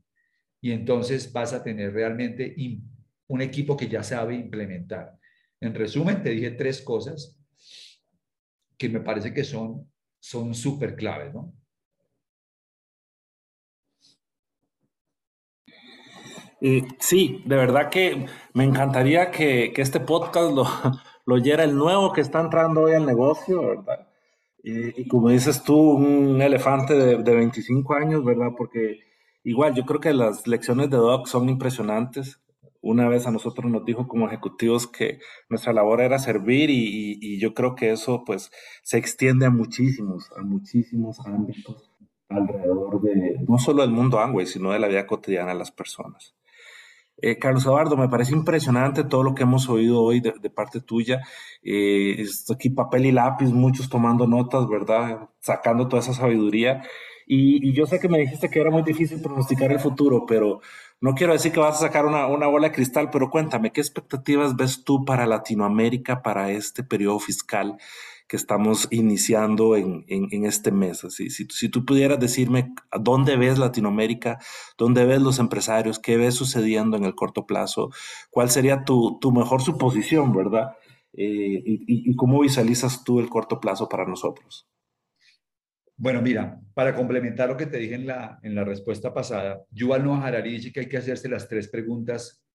Y 0.61 0.71
entonces 0.71 1.31
vas 1.33 1.51
a 1.51 1.61
tener 1.61 1.93
realmente 1.93 2.55
un 3.27 3.41
equipo 3.41 3.75
que 3.75 3.89
ya 3.89 4.01
sabe 4.01 4.35
implementar. 4.35 5.17
En 5.59 5.73
resumen, 5.73 6.23
te 6.23 6.29
dije 6.29 6.51
tres 6.51 6.81
cosas 6.81 7.37
que 8.77 8.87
me 8.87 9.01
parece 9.01 9.33
que 9.33 9.43
son 9.43 9.91
son 10.23 10.53
súper 10.55 10.95
claves, 10.95 11.33
¿no? 11.33 11.53
sí, 16.97 17.43
de 17.45 17.57
verdad 17.57 17.89
que 17.89 18.25
me 18.53 18.63
encantaría 18.63 19.31
que, 19.31 19.73
este 19.75 19.99
podcast 19.99 20.53
lo, 20.55 20.63
lo 21.25 21.35
oyera 21.35 21.65
el 21.65 21.75
nuevo 21.75 22.13
que 22.13 22.21
está 22.21 22.39
entrando 22.39 22.83
hoy 22.83 22.93
al 22.93 23.05
negocio, 23.05 23.67
¿verdad? 23.67 24.07
Y, 24.63 25.09
como 25.09 25.27
dices 25.29 25.61
tú, 25.61 25.77
un 25.77 26.41
elefante 26.41 26.93
de, 26.93 27.17
de, 27.21 27.35
25 27.35 27.93
años, 27.95 28.23
¿verdad? 28.23 28.51
Porque 28.57 29.01
igual 29.43 29.75
yo 29.75 29.85
creo 29.85 29.99
que 29.99 30.13
las 30.13 30.47
lecciones 30.47 30.89
de 30.89 30.95
Doc 30.95 31.27
son 31.27 31.49
impresionantes 31.49 32.39
una 32.83 33.07
vez 33.07 33.25
a 33.25 33.31
nosotros 33.31 33.71
nos 33.71 33.85
dijo 33.85 34.07
como 34.07 34.27
ejecutivos 34.27 34.87
que 34.87 35.19
nuestra 35.49 35.71
labor 35.71 36.01
era 36.01 36.19
servir 36.19 36.69
y, 36.69 37.39
yo 37.39 37.53
creo 37.53 37.75
que 37.75 37.91
eso 37.91 38.23
pues 38.25 38.51
se 38.83 38.97
extiende 38.97 39.45
a 39.45 39.49
muchísimos, 39.49 40.29
a 40.37 40.43
muchísimos 40.43 41.19
ámbitos 41.25 41.91
alrededor 42.29 43.01
de 43.01 43.37
no 43.47 43.57
solo 43.57 43.81
del 43.81 43.91
mundo 43.91 44.19
Angway, 44.19 44.45
sino 44.45 44.71
de 44.71 44.79
la 44.79 44.87
vida 44.87 45.07
cotidiana 45.07 45.53
de 45.53 45.59
las 45.59 45.71
personas. 45.71 46.35
Eh, 47.17 47.37
Carlos 47.37 47.65
Eduardo, 47.65 47.95
me 47.95 48.09
parece 48.09 48.33
impresionante 48.33 49.05
todo 49.05 49.23
lo 49.23 49.33
que 49.33 49.43
hemos 49.43 49.69
oído 49.69 50.01
hoy 50.01 50.19
de, 50.19 50.49
parte 50.49 50.81
tuya. 50.81 51.21
Eh, 51.63 52.25
aquí 52.53 52.69
papel 52.69 53.05
y 53.05 53.11
lápiz, 53.13 53.45
muchos 53.45 53.87
tomando 53.87 54.27
notas, 54.27 54.67
¿verdad? 54.67 55.29
Sacando 55.39 55.87
toda 55.87 56.01
esa 56.01 56.13
sabiduría. 56.13 56.83
Y, 57.25 57.65
y, 57.65 57.73
yo 57.73 57.85
sé 57.85 57.99
que 57.99 58.09
me 58.09 58.19
dijiste 58.19 58.49
que 58.49 58.59
era 58.59 58.71
muy 58.71 58.83
difícil 58.83 59.21
pronosticar 59.21 59.71
el 59.71 59.79
futuro, 59.79 60.25
pero 60.27 60.59
no 61.03 61.15
quiero 61.15 61.33
decir 61.33 61.51
que 61.51 61.59
vas 61.59 61.75
a 61.75 61.87
sacar 61.87 62.05
una, 62.05 62.25
bola 62.25 62.69
de 62.69 62.73
cristal, 62.73 63.09
pero 63.11 63.29
cuéntame, 63.29 63.73
¿qué 63.73 63.81
expectativas 63.81 64.55
ves 64.55 64.85
tú 64.85 65.03
para 65.03 65.27
Latinoamérica 65.27 66.21
para 66.21 66.49
este 66.51 66.81
periodo 66.81 67.19
fiscal 67.19 67.75
que 68.25 68.37
estamos 68.37 68.87
iniciando 68.89 69.75
en, 69.75 70.05
este 70.45 70.71
mes? 70.71 71.03
Así, 71.03 71.29
si, 71.29 71.45
si, 71.49 71.67
tú 71.67 71.83
pudieras 71.83 72.21
decirme 72.21 72.73
dónde 73.01 73.35
ves 73.35 73.59
Latinoamérica, 73.59 74.39
dónde 74.77 75.03
ves 75.03 75.21
los 75.21 75.39
empresarios, 75.39 75.99
qué 75.99 76.15
ves 76.15 76.35
sucediendo 76.35 76.95
en 76.95 77.03
el 77.03 77.15
corto 77.15 77.45
plazo, 77.45 77.89
cuál 78.31 78.49
sería 78.49 78.85
tu, 78.85 79.19
mejor 79.35 79.61
suposición, 79.61 80.31
¿verdad? 80.33 80.77
Eh, 81.11 81.61
y 81.65 82.15
cómo 82.15 82.39
visualizas 82.39 83.03
tú 83.03 83.19
el 83.19 83.27
corto 83.29 83.59
plazo 83.59 83.89
para 83.89 84.05
nosotros. 84.05 84.69
Bueno, 86.03 86.21
mira, 86.21 86.59
para 86.73 86.93
complementar 86.93 87.47
lo 87.47 87.55
que 87.55 87.65
te 87.65 87.77
dije 87.77 87.95
en 87.95 88.05
la, 88.05 88.37
en 88.43 88.55
la 88.55 88.65
respuesta 88.65 89.13
pasada, 89.13 89.63
Yuval 89.71 90.03
Noah 90.03 90.27
Harari 90.27 90.51
dice 90.51 90.73
que 90.73 90.81
hay 90.81 90.89
que 90.89 90.97
hacerse 90.97 91.29
las 91.29 91.47
tres 91.47 91.69
preguntas 91.69 92.45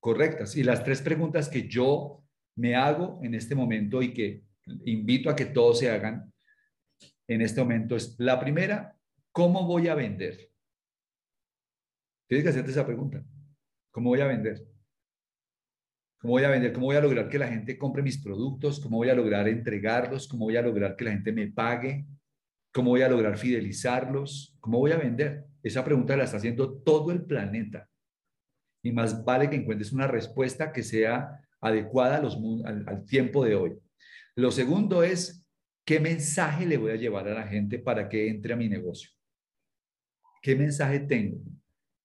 correctas. 0.00 0.56
Y 0.56 0.64
las 0.64 0.82
tres 0.82 1.00
preguntas 1.00 1.48
que 1.48 1.68
yo 1.68 2.24
me 2.56 2.74
hago 2.74 3.20
en 3.22 3.36
este 3.36 3.54
momento 3.54 4.02
y 4.02 4.12
que 4.12 4.42
invito 4.86 5.30
a 5.30 5.36
que 5.36 5.44
todos 5.44 5.78
se 5.78 5.88
hagan 5.88 6.32
en 7.28 7.42
este 7.42 7.60
momento 7.60 7.94
es, 7.94 8.16
la 8.18 8.40
primera, 8.40 8.96
¿cómo 9.30 9.68
voy 9.68 9.86
a 9.86 9.94
vender? 9.94 10.50
Tienes 12.26 12.42
que 12.42 12.50
hacerte 12.50 12.72
esa 12.72 12.84
pregunta. 12.84 13.24
¿Cómo 13.92 14.08
voy 14.08 14.20
a 14.20 14.26
vender? 14.26 14.66
¿Cómo 16.18 16.32
voy 16.32 16.42
a 16.42 16.50
vender? 16.50 16.72
¿Cómo 16.72 16.86
voy 16.86 16.96
a 16.96 17.00
lograr 17.00 17.28
que 17.28 17.38
la 17.38 17.46
gente 17.46 17.78
compre 17.78 18.02
mis 18.02 18.20
productos? 18.20 18.80
¿Cómo 18.80 18.96
voy 18.96 19.10
a 19.10 19.14
lograr 19.14 19.46
entregarlos? 19.46 20.26
¿Cómo 20.26 20.46
voy 20.46 20.56
a 20.56 20.62
lograr 20.62 20.96
que 20.96 21.04
la 21.04 21.12
gente 21.12 21.30
me 21.30 21.52
pague? 21.52 22.04
¿Cómo 22.72 22.90
voy 22.90 23.02
a 23.02 23.08
lograr 23.08 23.36
fidelizarlos? 23.36 24.56
¿Cómo 24.60 24.78
voy 24.78 24.92
a 24.92 24.98
vender? 24.98 25.44
Esa 25.62 25.84
pregunta 25.84 26.16
la 26.16 26.24
está 26.24 26.36
haciendo 26.36 26.78
todo 26.78 27.10
el 27.10 27.24
planeta. 27.24 27.88
Y 28.82 28.92
más 28.92 29.24
vale 29.24 29.50
que 29.50 29.56
encuentres 29.56 29.92
una 29.92 30.06
respuesta 30.06 30.72
que 30.72 30.82
sea 30.82 31.40
adecuada 31.60 32.16
a 32.16 32.20
los, 32.20 32.38
al, 32.64 33.04
tiempo 33.04 33.44
de 33.44 33.54
hoy. 33.54 33.78
Lo 34.36 34.50
segundo 34.50 35.02
es, 35.02 35.44
¿qué 35.84 36.00
mensaje 36.00 36.64
le 36.64 36.78
voy 36.78 36.92
a 36.92 36.96
llevar 36.96 37.28
a 37.28 37.34
la 37.34 37.46
gente 37.46 37.78
para 37.78 38.08
que 38.08 38.28
entre 38.28 38.54
a 38.54 38.56
mi 38.56 38.68
negocio? 38.68 39.10
¿Qué 40.40 40.54
mensaje 40.56 41.00
tengo? 41.00 41.42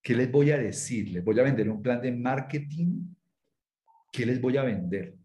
¿Qué 0.01 0.13
les 0.13 0.30
voy 0.30 0.51
a 0.51 0.58
decir? 0.58 1.10
¿Les 1.10 1.23
voy 1.23 1.39
a 1.39 1.43
vender 1.43 1.69
un 1.69 1.82
plan 1.82 2.01
de 2.01 2.12
marketing? 2.12 3.15
¿Qué 4.12 4.25
les 4.25 4.41
voy 4.41 4.58
a 4.58 4.63
vender? 4.63 5.15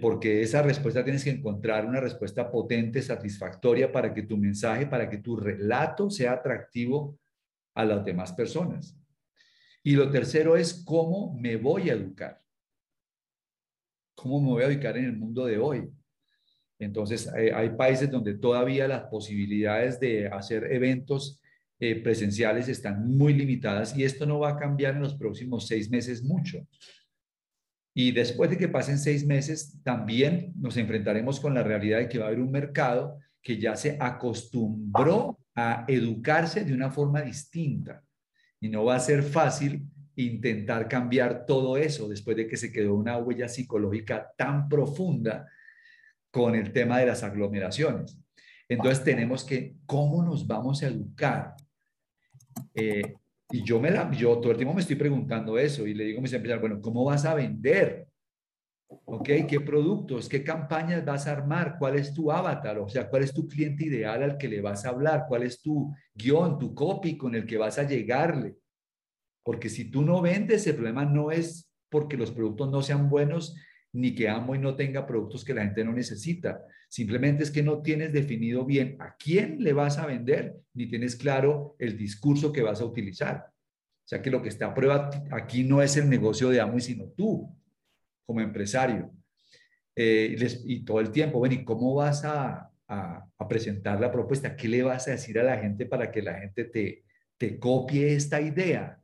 Porque 0.00 0.42
esa 0.42 0.62
respuesta 0.62 1.04
tienes 1.04 1.22
que 1.22 1.30
encontrar 1.30 1.86
una 1.86 2.00
respuesta 2.00 2.50
potente, 2.50 3.02
satisfactoria 3.02 3.92
para 3.92 4.12
que 4.12 4.22
tu 4.22 4.36
mensaje, 4.36 4.86
para 4.86 5.08
que 5.08 5.18
tu 5.18 5.36
relato 5.36 6.10
sea 6.10 6.32
atractivo 6.32 7.18
a 7.74 7.84
las 7.84 8.04
demás 8.04 8.32
personas. 8.32 8.98
Y 9.84 9.92
lo 9.92 10.10
tercero 10.10 10.56
es 10.56 10.82
cómo 10.84 11.38
me 11.38 11.56
voy 11.56 11.90
a 11.90 11.92
educar. 11.92 12.42
¿Cómo 14.16 14.40
me 14.40 14.48
voy 14.48 14.62
a 14.64 14.66
educar 14.66 14.96
en 14.96 15.04
el 15.04 15.16
mundo 15.16 15.44
de 15.46 15.58
hoy? 15.58 15.88
Entonces, 16.78 17.30
eh, 17.36 17.52
hay, 17.54 17.70
países 17.70 18.10
donde 18.10 18.34
todavía 18.34 18.88
las 18.88 19.04
posibilidades 19.04 20.00
de 20.00 20.26
hacer 20.26 20.72
eventos 20.72 21.40
eh, 21.78 22.02
presenciales 22.02 22.68
están 22.68 23.06
muy 23.16 23.34
limitadas 23.34 23.96
y 23.96 24.04
esto 24.04 24.26
no 24.26 24.40
va 24.40 24.50
a 24.50 24.56
cambiar 24.56 24.96
en 24.96 25.02
los 25.02 25.14
próximos 25.14 25.66
seis 25.66 25.88
meses 25.90 26.22
mucho. 26.22 26.66
Y 27.98 28.12
después 28.12 28.50
de 28.50 28.58
que 28.58 28.68
pasen 28.68 28.98
seis 28.98 29.26
meses, 29.26 29.82
también 29.82 30.52
nos 30.54 30.76
enfrentaremos 30.76 31.40
con 31.40 31.54
la 31.54 31.62
realidad 31.62 31.96
de 31.96 32.10
que 32.10 32.18
va 32.18 32.26
a 32.26 32.28
haber 32.28 32.40
un 32.40 32.50
mercado 32.50 33.18
que 33.40 33.56
ya 33.56 33.74
se 33.74 33.96
acostumbró 33.98 35.38
a 35.54 35.86
educarse 35.88 36.62
de 36.62 36.74
una 36.74 36.90
forma 36.90 37.22
distinta. 37.22 38.04
Y 38.60 38.68
no 38.68 38.84
va 38.84 38.96
a 38.96 39.00
ser 39.00 39.22
fácil 39.22 39.88
intentar 40.14 40.88
cambiar 40.88 41.46
todo 41.46 41.78
eso 41.78 42.06
después 42.06 42.36
de 42.36 42.46
que 42.46 42.58
se 42.58 42.70
quedó 42.70 42.94
una 42.94 43.16
huella 43.16 43.48
psicológica 43.48 44.30
tan 44.36 44.68
profunda 44.68 45.48
con 46.30 46.54
el 46.54 46.74
tema 46.74 46.98
de 46.98 47.06
las 47.06 47.22
aglomeraciones. 47.22 48.20
Entonces 48.68 49.04
tenemos 49.04 49.42
que, 49.42 49.76
¿cómo 49.86 50.22
nos 50.22 50.46
vamos 50.46 50.82
a 50.82 50.88
educar? 50.88 51.54
Eh, 52.74 53.14
y 53.50 53.62
yo, 53.62 53.80
me 53.80 53.90
la, 53.90 54.10
yo 54.10 54.38
todo 54.38 54.50
el 54.50 54.56
tiempo 54.56 54.74
me 54.74 54.80
estoy 54.80 54.96
preguntando 54.96 55.58
eso 55.58 55.86
y 55.86 55.94
le 55.94 56.04
digo 56.04 56.18
a 56.18 56.22
mis 56.22 56.32
empresarios, 56.32 56.60
bueno, 56.60 56.80
¿cómo 56.82 57.04
vas 57.04 57.24
a 57.24 57.34
vender? 57.34 58.08
¿Ok? 59.04 59.28
¿Qué 59.48 59.60
productos? 59.60 60.28
¿Qué 60.28 60.42
campañas 60.42 61.04
vas 61.04 61.26
a 61.26 61.32
armar? 61.32 61.76
¿Cuál 61.78 61.96
es 61.96 62.12
tu 62.12 62.30
avatar? 62.30 62.78
O 62.78 62.88
sea, 62.88 63.08
¿cuál 63.08 63.22
es 63.22 63.32
tu 63.32 63.46
cliente 63.46 63.86
ideal 63.86 64.22
al 64.22 64.38
que 64.38 64.48
le 64.48 64.60
vas 64.60 64.84
a 64.84 64.90
hablar? 64.90 65.26
¿Cuál 65.28 65.44
es 65.44 65.60
tu 65.60 65.94
guion, 66.14 66.58
tu 66.58 66.74
copy 66.74 67.16
con 67.16 67.34
el 67.34 67.46
que 67.46 67.56
vas 67.56 67.78
a 67.78 67.84
llegarle? 67.84 68.56
Porque 69.44 69.68
si 69.68 69.90
tú 69.90 70.02
no 70.02 70.20
vendes, 70.20 70.66
el 70.66 70.74
problema 70.74 71.04
no 71.04 71.30
es 71.30 71.70
porque 71.88 72.16
los 72.16 72.32
productos 72.32 72.68
no 72.70 72.82
sean 72.82 73.08
buenos, 73.08 73.56
ni 73.96 74.14
que 74.14 74.28
Amway 74.28 74.60
no 74.60 74.76
tenga 74.76 75.06
productos 75.06 75.42
que 75.42 75.54
la 75.54 75.62
gente 75.64 75.82
no 75.82 75.92
necesita. 75.92 76.62
Simplemente 76.88 77.42
es 77.42 77.50
que 77.50 77.62
no 77.62 77.80
tienes 77.80 78.12
definido 78.12 78.64
bien 78.66 78.96
a 79.00 79.16
quién 79.16 79.62
le 79.62 79.72
vas 79.72 79.96
a 79.96 80.06
vender, 80.06 80.54
ni 80.74 80.86
tienes 80.86 81.16
claro 81.16 81.76
el 81.78 81.96
discurso 81.96 82.52
que 82.52 82.60
vas 82.60 82.82
a 82.82 82.84
utilizar. 82.84 83.46
O 83.48 84.08
sea 84.08 84.20
que 84.20 84.30
lo 84.30 84.42
que 84.42 84.50
está 84.50 84.66
a 84.66 84.74
prueba 84.74 85.10
aquí 85.30 85.64
no 85.64 85.80
es 85.80 85.96
el 85.96 86.10
negocio 86.10 86.50
de 86.50 86.60
Amway, 86.60 86.80
sino 86.80 87.06
tú 87.06 87.56
como 88.26 88.40
empresario. 88.40 89.10
Eh, 89.94 90.36
y 90.66 90.84
todo 90.84 91.00
el 91.00 91.10
tiempo, 91.10 91.38
bueno, 91.38 91.54
¿y 91.54 91.64
cómo 91.64 91.94
vas 91.94 92.22
a, 92.24 92.70
a, 92.86 93.48
presentar 93.48 93.98
la 93.98 94.12
propuesta? 94.12 94.54
¿Qué 94.56 94.68
le 94.68 94.82
vas 94.82 95.08
a 95.08 95.12
decir 95.12 95.38
a 95.38 95.42
la 95.42 95.56
gente 95.56 95.86
para 95.86 96.10
que 96.10 96.20
la 96.20 96.38
gente 96.38 96.64
te, 96.64 97.04
te 97.38 97.58
copie 97.58 98.14
esta 98.14 98.42
idea? 98.42 99.00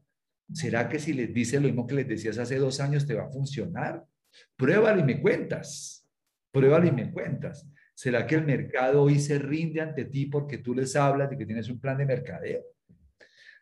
¿Será 0.52 0.86
que 0.86 0.98
si 0.98 1.14
les 1.14 1.32
dices 1.32 1.62
lo 1.62 1.68
mismo 1.68 1.86
que 1.86 1.94
les 1.94 2.08
decías 2.08 2.36
hace 2.36 2.56
dos 2.56 2.78
años 2.78 3.06
te 3.06 3.14
va 3.14 3.24
a 3.24 3.30
funcionar? 3.30 4.04
Pruébalo 4.56 5.00
y 5.00 5.04
me 5.04 5.20
cuentas. 5.20 6.08
Pruébalo 6.50 6.86
y 6.86 6.92
me 6.92 7.10
cuentas. 7.10 7.68
¿Será 7.94 8.26
que 8.26 8.34
el 8.34 8.44
mercado 8.44 9.02
hoy 9.02 9.20
se 9.20 9.38
rinde 9.38 9.80
ante 9.80 10.04
ti 10.04 10.26
porque 10.26 10.58
tú 10.58 10.74
les 10.74 10.96
hablas 10.96 11.30
de 11.30 11.38
que 11.38 11.46
tienes 11.46 11.68
un 11.68 11.80
plan 11.80 11.98
de 11.98 12.06
mercadeo? 12.06 12.62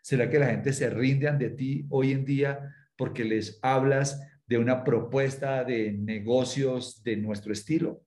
¿Será 0.03 0.31
que 0.31 0.39
la 0.39 0.47
gente 0.47 0.73
se 0.73 0.89
rinde 0.89 1.29
ante 1.29 1.51
ti 1.51 1.87
hoy 1.91 2.13
en 2.13 2.25
día 2.25 2.75
porque 2.97 3.25
les 3.25 3.59
hablas 3.63 4.21
de 4.47 4.59
una 4.59 4.83
propuesta 4.83 5.65
de 5.65 5.93
negocios 5.93 7.03
de 7.03 7.17
nuestro 7.17 7.53
estilo? 7.53 8.03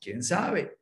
¿Quién 0.00 0.22
sabe? 0.22 0.78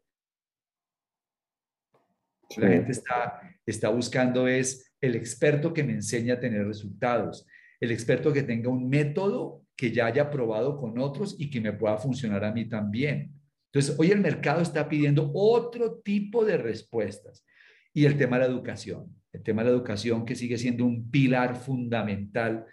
La 2.57 2.68
gente 2.68 2.92
está, 2.92 3.40
está 3.64 3.88
buscando 3.88 4.48
es 4.48 4.92
el 5.00 5.14
experto 5.14 5.72
que 5.72 5.85
me 5.85 5.92
enseñe 5.92 6.33
a 6.33 6.40
tener 6.40 6.66
resultados, 6.66 7.46
el 7.81 7.90
experto 7.92 8.33
que 8.33 8.42
tenga 8.42 8.68
un 8.68 8.88
método 8.88 9.60
que 9.80 9.92
ya 9.92 10.04
haya 10.04 10.30
probado 10.30 10.76
con 10.76 10.98
otros 10.98 11.36
y 11.38 11.48
que 11.48 11.58
me 11.58 11.72
pueda 11.72 11.96
funcionar 11.96 12.44
a 12.44 12.52
mí 12.52 12.68
también. 12.68 13.32
Entonces, 13.72 13.98
hoy 13.98 14.10
el 14.10 14.20
mercado 14.20 14.60
está 14.60 14.86
pidiendo 14.86 15.30
otro 15.32 16.02
tipo 16.04 16.44
de 16.44 16.58
respuestas. 16.58 17.46
Y 17.94 18.04
el 18.04 18.18
tema 18.18 18.38
de 18.38 18.44
la 18.44 18.50
educación, 18.50 19.06
el 19.32 19.42
tema 19.42 19.62
de 19.62 19.70
la 19.70 19.76
educación 19.76 20.26
que 20.26 20.34
sigue 20.34 20.58
siendo 20.58 20.84
un 20.84 21.10
pilar 21.10 21.56
fundamental 21.56 22.66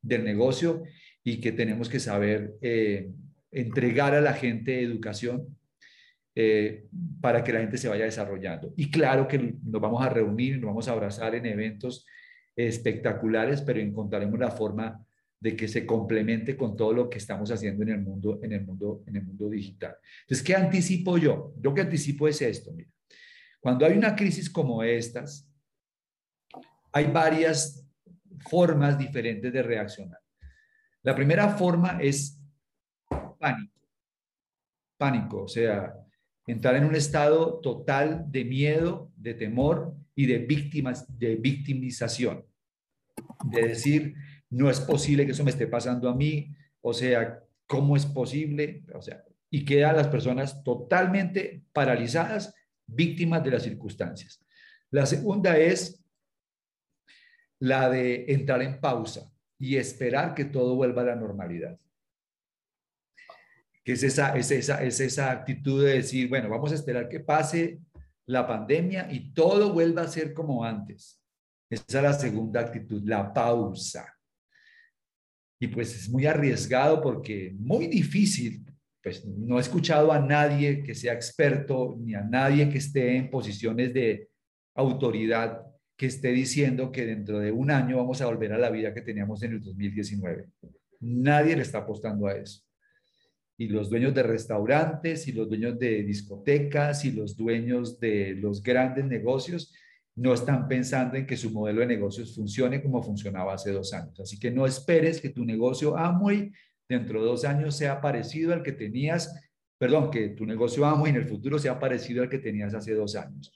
del 0.00 0.24
negocio 0.24 0.84
y 1.22 1.38
que 1.38 1.52
tenemos 1.52 1.90
que 1.90 2.00
saber 2.00 2.54
eh, 2.62 3.10
entregar 3.50 4.14
a 4.14 4.22
la 4.22 4.32
gente 4.32 4.80
educación 4.80 5.58
eh, 6.34 6.86
para 7.20 7.44
que 7.44 7.52
la 7.52 7.60
gente 7.60 7.76
se 7.76 7.90
vaya 7.90 8.06
desarrollando. 8.06 8.72
Y 8.74 8.90
claro 8.90 9.28
que 9.28 9.54
nos 9.62 9.82
vamos 9.82 10.02
a 10.02 10.08
reunir, 10.08 10.54
nos 10.54 10.68
vamos 10.68 10.88
a 10.88 10.92
abrazar 10.92 11.34
en 11.34 11.44
eventos 11.44 12.06
espectaculares, 12.56 13.60
pero 13.60 13.80
encontraremos 13.80 14.38
la 14.38 14.50
forma 14.50 15.04
de 15.40 15.56
que 15.56 15.68
se 15.68 15.84
complemente 15.84 16.56
con 16.56 16.76
todo 16.76 16.92
lo 16.92 17.10
que 17.10 17.18
estamos 17.18 17.50
haciendo 17.50 17.82
en 17.82 17.90
el 17.90 18.00
mundo, 18.00 18.40
en 18.42 18.52
el 18.52 18.64
mundo, 18.64 19.02
en 19.06 19.16
el 19.16 19.24
mundo 19.24 19.48
digital. 19.50 19.96
Entonces, 20.22 20.44
¿qué 20.44 20.54
anticipo 20.54 21.18
yo? 21.18 21.54
Yo 21.60 21.74
que 21.74 21.82
anticipo 21.82 22.28
es 22.28 22.40
esto, 22.40 22.72
mira. 22.72 22.90
Cuando 23.60 23.86
hay 23.86 23.96
una 23.96 24.14
crisis 24.14 24.50
como 24.50 24.82
estas, 24.82 25.48
hay 26.92 27.06
varias 27.06 27.84
formas 28.48 28.98
diferentes 28.98 29.52
de 29.52 29.62
reaccionar. 29.62 30.20
La 31.02 31.14
primera 31.14 31.48
forma 31.48 31.98
es 32.00 32.40
pánico. 33.38 33.80
Pánico, 34.96 35.42
o 35.42 35.48
sea, 35.48 35.94
entrar 36.46 36.76
en 36.76 36.84
un 36.84 36.94
estado 36.94 37.60
total 37.60 38.24
de 38.30 38.44
miedo, 38.44 39.10
de 39.16 39.34
temor 39.34 39.94
y 40.14 40.26
de, 40.26 40.38
víctimas, 40.38 41.06
de 41.18 41.36
victimización. 41.36 42.44
De 43.44 43.68
decir, 43.68 44.14
no 44.54 44.70
es 44.70 44.80
posible 44.80 45.26
que 45.26 45.32
eso 45.32 45.44
me 45.44 45.50
esté 45.50 45.66
pasando 45.66 46.08
a 46.08 46.14
mí, 46.14 46.54
o 46.80 46.92
sea, 46.92 47.40
¿cómo 47.66 47.96
es 47.96 48.06
posible? 48.06 48.84
O 48.94 49.02
sea, 49.02 49.24
y 49.50 49.64
quedan 49.64 49.96
las 49.96 50.08
personas 50.08 50.62
totalmente 50.62 51.64
paralizadas, 51.72 52.54
víctimas 52.86 53.42
de 53.42 53.50
las 53.50 53.62
circunstancias. 53.62 54.44
La 54.90 55.06
segunda 55.06 55.56
es 55.56 56.04
la 57.58 57.88
de 57.88 58.26
entrar 58.28 58.62
en 58.62 58.80
pausa 58.80 59.30
y 59.58 59.76
esperar 59.76 60.34
que 60.34 60.44
todo 60.44 60.74
vuelva 60.76 61.02
a 61.02 61.06
la 61.06 61.16
normalidad 61.16 61.78
que 63.84 63.92
es 63.92 64.02
esa, 64.02 64.34
es 64.36 64.50
esa, 64.50 64.82
es 64.82 64.98
esa 64.98 65.30
actitud 65.30 65.84
de 65.84 65.94
decir, 65.94 66.28
bueno, 66.28 66.48
vamos 66.48 66.72
a 66.72 66.74
esperar 66.74 67.08
que 67.08 67.20
pase 67.20 67.80
la 68.26 68.46
pandemia 68.46 69.08
y 69.12 69.34
todo 69.34 69.74
vuelva 69.74 70.02
a 70.02 70.08
ser 70.08 70.32
como 70.32 70.64
antes. 70.64 71.20
Esa 71.68 71.98
es 71.98 72.02
la 72.02 72.12
segunda 72.14 72.60
actitud, 72.60 73.02
la 73.04 73.32
pausa. 73.32 74.13
Y 75.58 75.68
pues 75.68 75.94
es 75.94 76.08
muy 76.08 76.26
arriesgado 76.26 77.00
porque 77.00 77.54
muy 77.58 77.86
difícil, 77.86 78.64
pues 79.02 79.24
no 79.24 79.58
he 79.58 79.60
escuchado 79.60 80.12
a 80.12 80.18
nadie 80.18 80.82
que 80.82 80.94
sea 80.94 81.14
experto 81.14 81.96
ni 81.98 82.14
a 82.14 82.22
nadie 82.22 82.68
que 82.68 82.78
esté 82.78 83.16
en 83.16 83.30
posiciones 83.30 83.92
de 83.94 84.28
autoridad 84.74 85.62
que 85.96 86.06
esté 86.06 86.32
diciendo 86.32 86.90
que 86.90 87.06
dentro 87.06 87.38
de 87.38 87.52
un 87.52 87.70
año 87.70 87.98
vamos 87.98 88.20
a 88.20 88.26
volver 88.26 88.52
a 88.52 88.58
la 88.58 88.70
vida 88.70 88.92
que 88.92 89.02
teníamos 89.02 89.42
en 89.44 89.52
el 89.52 89.60
2019. 89.60 90.48
Nadie 91.00 91.54
le 91.54 91.62
está 91.62 91.78
apostando 91.78 92.26
a 92.26 92.36
eso 92.36 92.64
y 93.56 93.68
los 93.68 93.88
dueños 93.88 94.14
de 94.14 94.22
restaurantes 94.22 95.28
y 95.28 95.32
los 95.32 95.48
dueños 95.48 95.78
de 95.78 96.02
discotecas 96.02 97.04
y 97.04 97.12
los 97.12 97.36
dueños 97.36 98.00
de 98.00 98.34
los 98.34 98.62
grandes 98.62 99.04
negocios 99.04 99.72
no 100.16 100.32
están 100.32 100.68
pensando 100.68 101.16
en 101.16 101.26
que 101.26 101.36
su 101.36 101.50
modelo 101.50 101.80
de 101.80 101.86
negocios 101.86 102.34
funcione 102.34 102.82
como 102.82 103.02
funcionaba 103.02 103.54
hace 103.54 103.72
dos 103.72 103.92
años. 103.92 104.18
Así 104.20 104.38
que 104.38 104.50
no 104.50 104.66
esperes 104.66 105.20
que 105.20 105.30
tu 105.30 105.44
negocio 105.44 105.96
Amway 105.96 106.52
dentro 106.88 107.20
de 107.20 107.26
dos 107.26 107.44
años 107.44 107.76
sea 107.76 108.00
parecido 108.00 108.52
al 108.52 108.62
que 108.62 108.72
tenías, 108.72 109.34
perdón, 109.78 110.10
que 110.10 110.28
tu 110.30 110.46
negocio 110.46 110.86
Amway 110.86 111.10
en 111.10 111.16
el 111.16 111.28
futuro 111.28 111.58
sea 111.58 111.78
parecido 111.78 112.22
al 112.22 112.28
que 112.28 112.38
tenías 112.38 112.74
hace 112.74 112.94
dos 112.94 113.16
años. 113.16 113.52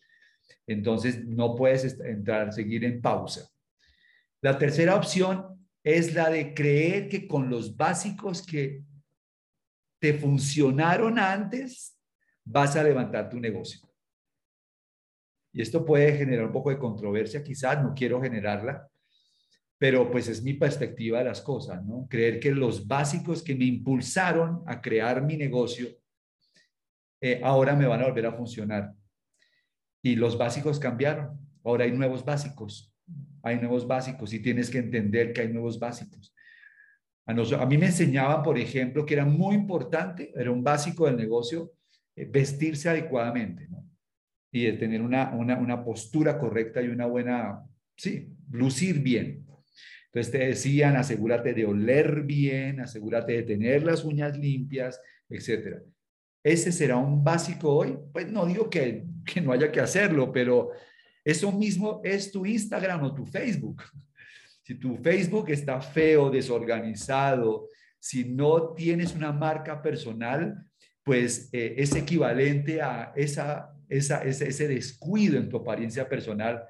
Entonces 0.67 1.25
no 1.25 1.55
puedes 1.55 1.99
entrar, 2.01 2.53
seguir 2.53 2.85
en 2.85 3.01
pausa. 3.01 3.49
La 4.41 4.59
tercera 4.59 4.97
opción 4.97 5.67
es 5.83 6.15
la 6.15 6.29
de 6.29 6.55
creer 6.55 7.09
que 7.09 7.27
con 7.27 7.49
los 7.49 7.77
básicos 7.77 8.45
que 8.45 8.83
te 10.01 10.15
funcionaron 10.15 11.19
antes, 11.19 11.97
vas 12.45 12.77
a 12.77 12.83
levantar 12.83 13.29
tu 13.29 13.41
negocio. 13.41 13.88
Y 15.53 15.63
esto 15.63 15.85
puede 15.85 16.17
generar 16.17 16.47
un 16.47 16.53
poco 16.53 16.71
de 16.71 16.79
controversia, 16.79 17.43
quizás, 17.43 17.83
no 17.83 17.95
quiero 17.95 18.21
generarla, 18.21 18.89
pero 19.79 20.11
pues 20.11 20.29
es 20.29 20.43
mi 20.43 20.55
perspectiva 20.55 21.19
de 21.19 21.27
las 21.27 21.41
cosas, 21.41 21.85
¿no? 21.85 22.07
Creer 22.09 22.41
que 22.41 22.51
los 22.51 22.87
básicos 22.87 23.43
que 23.43 23.55
me 23.55 23.65
impulsaron 23.65 24.63
a 24.67 24.81
crear 24.81 25.23
mi 25.23 25.37
negocio, 25.37 25.89
eh, 27.21 27.41
ahora 27.43 27.75
me 27.75 27.87
van 27.87 28.03
a 28.03 28.07
volver 28.07 28.27
a 28.27 28.33
funcionar. 28.33 28.93
Y 30.03 30.17
los 30.17 30.37
básicos 30.37 30.79
cambiaron, 30.79 31.39
ahora 31.65 31.85
hay 31.85 31.93
nuevos 31.93 32.25
básicos, 32.25 32.93
hay 33.43 33.57
nuevos 33.59 33.87
básicos 33.87 34.33
y 34.33 34.41
tienes 34.41 34.69
que 34.69 34.79
entender 34.79 35.33
que 35.33 35.43
hay 35.43 35.49
nuevos 35.49 35.79
básicos. 35.79 36.35
A, 37.27 37.67
mí 37.67 37.77
me 37.77 37.87
enseñaba, 37.87 38.43
por 38.43 38.59
ejemplo, 38.59 39.05
que 39.05 39.15
era 39.15 39.27
muy 39.27 39.55
importante, 39.55 40.33
era 40.35 40.51
un 40.51 40.65
básico 40.65 41.05
del 41.05 41.17
negocio, 41.17 41.73
eh, 42.17 42.25
vestirse 42.25 42.89
adecuadamente, 42.89 43.69
¿no? 43.69 43.85
Y 44.51 44.65
de 44.65 44.73
tener 44.75 45.03
una, 45.03 45.31
una, 45.35 45.59
una 45.59 45.85
postura 45.85 46.39
correcta 46.39 46.83
y 46.83 46.89
una 46.89 47.07
buena, 47.07 47.65
sí, 47.97 48.29
lucir 48.51 49.01
bien. 49.01 49.47
Entonces 50.07 50.33
te 50.33 50.39
decían, 50.39 50.97
asegúrate 50.97 51.53
de 51.53 51.67
oler 51.67 52.23
bien, 52.23 52.81
asegúrate 52.81 53.33
de 53.33 53.43
tener 53.43 53.83
las 53.83 54.05
uñas 54.05 54.39
limpias, 54.39 55.01
etcétera. 55.29 55.83
¿Ese 56.43 56.73
será 56.73 56.97
un 56.97 57.23
básico 57.23 57.75
hoy? 57.75 57.99
Pues 58.13 58.31
no 58.33 58.47
digo 58.47 58.71
que, 58.71 59.05
que 59.25 59.41
no 59.41 59.53
haya 59.53 59.71
que 59.71 59.81
hacerlo, 59.81 60.33
pero 60.33 60.71
eso 61.25 61.53
mismo 61.53 62.01
es 62.05 62.33
tu 62.33 62.47
Instagram 62.47 63.05
o 63.05 63.15
tu 63.15 63.27
Facebook. 63.27 63.83
Si 64.63 64.75
tu 64.77 64.97
Facebook 64.97 65.51
está 65.51 65.81
feo, 65.81 66.31
desorganizado, 66.31 67.69
si 67.99 68.25
no 68.25 68.75
tienes 68.75 69.15
una 69.15 69.33
marca 69.33 69.83
personal, 69.83 70.65
pues 71.03 71.49
eh, 71.53 71.75
es 71.79 71.95
equivalente 71.95 72.81
a 72.81 73.13
esa, 73.17 73.75
esa, 73.89 74.23
ese, 74.23 74.69
descuido 74.69 75.39
en 75.39 75.49
tu 75.49 75.59
apariencia 75.59 76.09
personal 76.09 76.63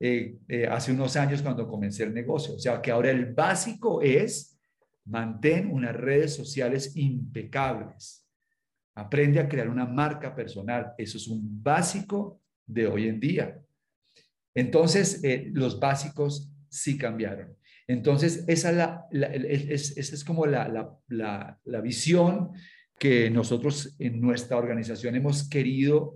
eh, 0.00 0.38
eh, 0.48 0.66
hace 0.66 0.92
unos 0.92 1.16
años 1.16 1.42
cuando 1.42 1.68
comencé 1.68 2.04
el 2.04 2.14
negocio. 2.14 2.54
O 2.54 2.58
sea, 2.58 2.80
que 2.80 2.90
ahora 2.90 3.10
el 3.10 3.32
básico 3.32 4.02
es 4.02 4.58
mantén 5.04 5.70
unas 5.70 5.94
redes 5.94 6.34
sociales 6.34 6.96
impecables. 6.96 8.26
Aprende 8.94 9.40
a 9.40 9.48
crear 9.48 9.68
una 9.68 9.86
marca 9.86 10.34
personal. 10.34 10.92
Eso 10.98 11.18
es 11.18 11.28
un 11.28 11.62
básico 11.62 12.40
de 12.66 12.86
hoy 12.86 13.08
en 13.08 13.20
día. 13.20 13.60
Entonces, 14.54 15.22
los 15.52 15.80
básicos 15.80 16.52
sí 16.68 16.98
cambiaron. 16.98 17.56
Entonces, 17.86 18.44
esa 18.46 18.70
es, 18.70 18.76
la, 18.76 19.06
esa 19.10 20.14
es 20.14 20.24
como 20.24 20.46
la, 20.46 20.98
la, 21.08 21.80
visión 21.80 22.52
que 22.98 23.30
nosotros 23.30 23.96
en 23.98 24.20
nuestra 24.20 24.56
organización 24.56 25.16
hemos 25.16 25.48
querido, 25.48 26.14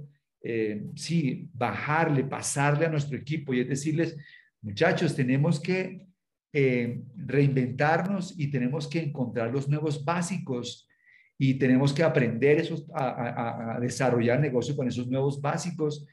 eh, 0.49 0.87
sí, 0.95 1.51
bajarle, 1.53 2.23
pasarle 2.23 2.87
a 2.87 2.89
nuestro 2.89 3.19
equipo 3.19 3.53
y 3.53 3.61
es 3.61 3.69
decirles, 3.69 4.17
muchachos, 4.63 5.17
tenemos 5.17 5.59
que 5.59 6.07
eh, 6.53 7.03
reinventarnos 7.17 8.39
y 8.39 8.49
tenemos 8.49 8.87
que 8.87 9.01
encontrar 9.01 9.51
los 9.51 9.69
nuevos 9.69 10.05
básicos 10.05 10.89
y 11.37 11.55
tenemos 11.55 11.93
que 11.93 12.05
aprender 12.05 12.61
esos, 12.61 12.87
a, 12.95 13.79
desarrollar 13.81 14.39
negocio 14.39 14.77
con 14.77 14.87
esos 14.87 15.09
nuevos 15.09 15.41
básicos 15.41 16.07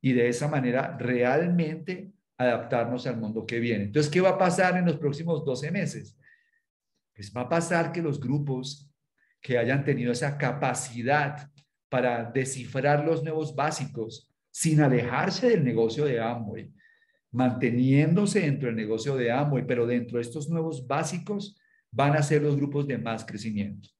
y 0.00 0.14
de 0.14 0.28
esa 0.28 0.48
manera 0.48 0.96
realmente 0.98 2.10
adaptarnos 2.38 3.06
al 3.06 3.18
mundo 3.18 3.44
que 3.44 3.60
viene. 3.60 3.84
Entonces, 3.84 4.10
¿qué 4.10 4.22
va 4.22 4.30
a 4.30 4.38
pasar 4.38 4.78
en 4.78 4.86
los 4.86 4.96
próximos 4.96 5.44
12 5.44 5.70
meses? 5.70 6.18
Pues 7.14 7.30
va 7.36 7.42
a 7.42 7.48
pasar 7.50 7.92
que 7.92 8.00
los 8.00 8.18
grupos 8.18 8.90
que 9.42 9.58
hayan 9.58 9.84
tenido 9.84 10.10
esa 10.10 10.38
capacidad 10.38 11.50
para 11.94 12.24
descifrar 12.24 13.04
los 13.04 13.22
nuevos 13.22 13.54
básicos 13.54 14.28
sin 14.50 14.80
alejarse 14.80 15.50
del 15.50 15.62
negocio 15.62 16.06
de 16.06 16.20
Amway, 16.20 16.72
manteniéndose 17.30 18.40
dentro 18.40 18.66
del 18.66 18.74
negocio 18.74 19.14
de 19.14 19.30
Amway, 19.30 19.64
pero 19.64 19.86
dentro 19.86 20.16
de 20.18 20.22
estos 20.22 20.50
nuevos 20.50 20.88
básicos 20.88 21.56
van 21.92 22.16
a 22.16 22.22
ser 22.24 22.42
los 22.42 22.56
grupos 22.56 22.88
de 22.88 22.98
más 22.98 23.24
crecimiento. 23.24 23.90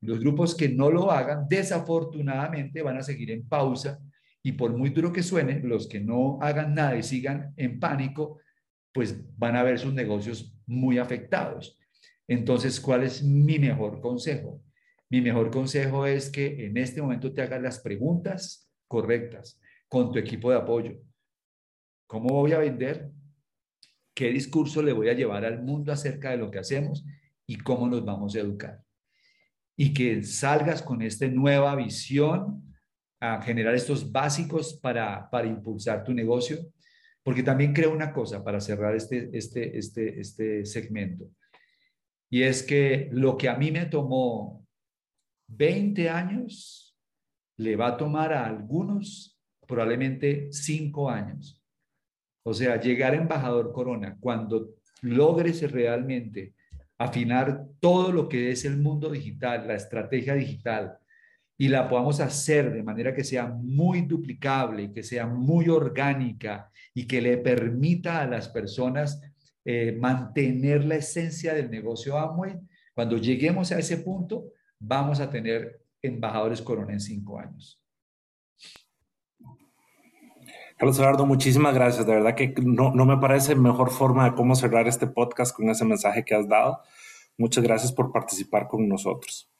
Los 0.00 0.18
grupos 0.18 0.54
que 0.54 0.70
no 0.70 0.90
lo 0.90 1.12
hagan, 1.12 1.46
desafortunadamente, 1.46 2.80
van 2.80 2.96
a 2.96 3.02
seguir 3.02 3.30
en 3.30 3.46
pausa 3.46 3.98
y 4.42 4.52
por 4.52 4.74
muy 4.74 4.88
duro 4.88 5.12
que 5.12 5.22
suene, 5.22 5.60
los 5.60 5.88
que 5.88 6.00
no 6.00 6.38
hagan 6.40 6.72
nada 6.72 6.96
y 6.96 7.02
sigan 7.02 7.52
en 7.58 7.78
pánico, 7.78 8.38
pues 8.94 9.14
van 9.36 9.56
a 9.56 9.62
ver 9.62 9.78
sus 9.78 9.92
negocios 9.92 10.56
muy 10.64 10.96
afectados. 10.96 11.78
Entonces, 12.26 12.80
¿cuál 12.80 13.02
es 13.02 13.22
mi 13.22 13.58
mejor 13.58 14.00
consejo? 14.00 14.62
Mi 15.08 15.20
mejor 15.20 15.50
consejo 15.50 16.06
es 16.06 16.30
que 16.30 16.66
en 16.66 16.76
este 16.76 17.00
momento 17.00 17.32
te 17.32 17.42
hagas 17.42 17.62
las 17.62 17.78
preguntas 17.78 18.68
correctas 18.88 19.60
con 19.88 20.10
tu 20.10 20.18
equipo 20.18 20.50
de 20.50 20.56
apoyo. 20.56 20.98
¿Cómo 22.08 22.30
voy 22.30 22.52
a 22.52 22.58
vender? 22.58 23.10
¿Qué 24.14 24.30
discurso 24.30 24.82
le 24.82 24.92
voy 24.92 25.08
a 25.08 25.14
llevar 25.14 25.44
al 25.44 25.62
mundo 25.62 25.92
acerca 25.92 26.30
de 26.30 26.38
lo 26.38 26.50
que 26.50 26.58
hacemos 26.58 27.04
y 27.46 27.58
cómo 27.58 27.86
nos 27.86 28.04
vamos 28.04 28.34
a 28.34 28.40
educar? 28.40 28.82
Y 29.76 29.92
que 29.92 30.22
salgas 30.24 30.82
con 30.82 31.02
esta 31.02 31.28
nueva 31.28 31.76
visión 31.76 32.74
a 33.20 33.40
generar 33.42 33.74
estos 33.74 34.10
básicos 34.10 34.74
para, 34.74 35.28
para 35.30 35.46
impulsar 35.46 36.02
tu 36.02 36.12
negocio. 36.12 36.58
Porque 37.22 37.42
también 37.42 37.72
creo 37.72 37.92
una 37.92 38.12
cosa 38.12 38.42
para 38.42 38.60
cerrar 38.60 38.94
este, 38.96 39.30
este, 39.32 39.76
este, 39.76 40.20
este 40.20 40.64
segmento. 40.64 41.28
Y 42.30 42.42
es 42.42 42.62
que 42.62 43.08
lo 43.12 43.36
que 43.36 43.48
a 43.48 43.56
mí 43.56 43.70
me 43.70 43.86
tomó 43.86 44.65
20 45.48 46.08
años, 46.08 46.96
le 47.56 47.76
va 47.76 47.88
a 47.88 47.96
tomar 47.96 48.32
a 48.32 48.46
algunos 48.46 49.38
probablemente 49.66 50.48
5 50.50 51.10
años. 51.10 51.62
O 52.44 52.54
sea, 52.54 52.80
llegar 52.80 53.12
a 53.12 53.16
embajador 53.16 53.72
Corona, 53.72 54.16
cuando 54.20 54.74
logres 55.02 55.70
realmente 55.70 56.54
afinar 56.98 57.66
todo 57.80 58.12
lo 58.12 58.28
que 58.28 58.50
es 58.50 58.64
el 58.64 58.78
mundo 58.78 59.10
digital, 59.10 59.66
la 59.66 59.74
estrategia 59.74 60.34
digital, 60.34 60.98
y 61.58 61.68
la 61.68 61.88
podamos 61.88 62.20
hacer 62.20 62.72
de 62.72 62.82
manera 62.82 63.14
que 63.14 63.24
sea 63.24 63.46
muy 63.46 64.02
duplicable, 64.02 64.92
que 64.92 65.02
sea 65.02 65.26
muy 65.26 65.68
orgánica 65.68 66.70
y 66.92 67.06
que 67.06 67.22
le 67.22 67.38
permita 67.38 68.20
a 68.20 68.26
las 68.26 68.48
personas 68.48 69.22
eh, 69.64 69.96
mantener 69.98 70.84
la 70.84 70.96
esencia 70.96 71.54
del 71.54 71.70
negocio 71.70 72.18
Amway, 72.18 72.58
cuando 72.94 73.16
lleguemos 73.16 73.72
a 73.72 73.78
ese 73.78 73.98
punto, 73.98 74.52
vamos 74.78 75.20
a 75.20 75.30
tener 75.30 75.80
embajadores 76.02 76.62
Corona 76.62 76.92
en 76.92 77.00
cinco 77.00 77.38
años. 77.38 77.80
Carlos 80.78 80.98
Eduardo, 80.98 81.24
muchísimas 81.24 81.74
gracias. 81.74 82.06
De 82.06 82.14
verdad 82.14 82.34
que 82.34 82.54
no, 82.62 82.92
no, 82.94 83.06
me 83.06 83.16
parece 83.16 83.54
mejor 83.54 83.90
forma 83.90 84.28
de 84.28 84.36
cómo 84.36 84.54
cerrar 84.54 84.86
este 84.86 85.06
podcast 85.06 85.56
con 85.56 85.70
ese 85.70 85.86
mensaje 85.86 86.24
que 86.24 86.34
has 86.34 86.46
dado. 86.48 86.80
Muchas 87.38 87.64
gracias 87.64 87.92
por 87.92 88.12
participar 88.12 88.68
con 88.68 88.86
nosotros. 88.86 89.50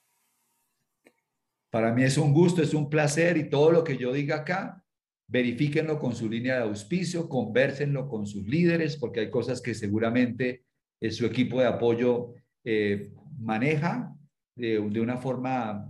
Para 1.70 1.92
mí 1.92 2.04
es 2.04 2.18
un 2.18 2.32
gusto, 2.32 2.62
es 2.62 2.74
un 2.74 2.90
placer 2.90 3.36
y 3.38 3.48
todo 3.48 3.70
lo 3.70 3.82
que 3.82 3.96
yo 3.96 4.12
diga 4.12 4.36
acá, 4.36 4.84
verifíquenlo 5.26 5.98
con 5.98 6.14
su 6.14 6.28
línea 6.28 6.56
de 6.56 6.62
auspicio, 6.62 7.28
conversenlo 7.28 8.08
con 8.08 8.26
sus 8.26 8.46
líderes, 8.46 8.96
porque 8.96 9.20
hay 9.20 9.30
cosas 9.30 9.60
que 9.60 9.74
seguramente 9.74 10.64
eh, 11.00 11.10
su 11.10 11.26
equipo 11.26 11.60
de 11.60 11.66
apoyo 11.66 12.34
eh, 12.64 13.12
maneja 13.38 14.15
de, 14.56 15.00
una 15.00 15.18
forma 15.18 15.88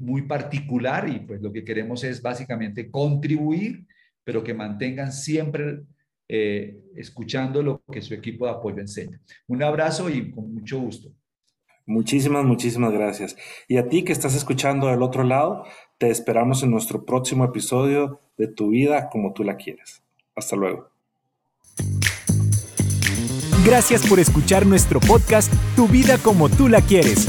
muy 0.00 0.22
particular 0.22 1.08
y 1.08 1.20
pues 1.20 1.40
lo 1.40 1.52
que 1.52 1.64
queremos 1.64 2.02
es 2.04 2.22
básicamente 2.22 2.90
contribuir, 2.90 3.86
pero 4.24 4.42
que 4.42 4.54
mantengan 4.54 5.12
siempre 5.12 5.82
eh, 6.28 6.80
escuchando 6.96 7.62
lo 7.62 7.82
que 7.92 8.02
su 8.02 8.14
equipo 8.14 8.46
de 8.46 8.52
apoyo 8.52 8.80
enseña. 8.80 9.20
Un 9.46 9.62
abrazo 9.62 10.08
y 10.08 10.30
con 10.30 10.54
mucho 10.54 10.80
gusto. 10.80 11.12
Muchísimas, 11.84 12.44
muchísimas 12.44 12.92
gracias. 12.92 13.36
Y 13.68 13.76
a 13.76 13.88
ti 13.88 14.04
que 14.04 14.12
estás 14.12 14.34
escuchando 14.34 14.86
del 14.86 15.02
otro 15.02 15.24
lado, 15.24 15.64
te 15.98 16.10
esperamos 16.10 16.62
en 16.62 16.70
nuestro 16.70 17.04
próximo 17.04 17.44
episodio 17.44 18.20
de 18.38 18.46
Tu 18.46 18.70
vida 18.70 19.10
como 19.10 19.32
tú 19.32 19.44
la 19.44 19.56
quieres. 19.56 20.02
Hasta 20.34 20.56
luego. 20.56 20.88
Gracias 23.64 24.06
por 24.06 24.18
escuchar 24.18 24.66
nuestro 24.66 25.00
podcast 25.00 25.52
Tu 25.76 25.86
vida 25.86 26.18
como 26.18 26.48
tú 26.48 26.68
la 26.68 26.80
quieres. 26.80 27.28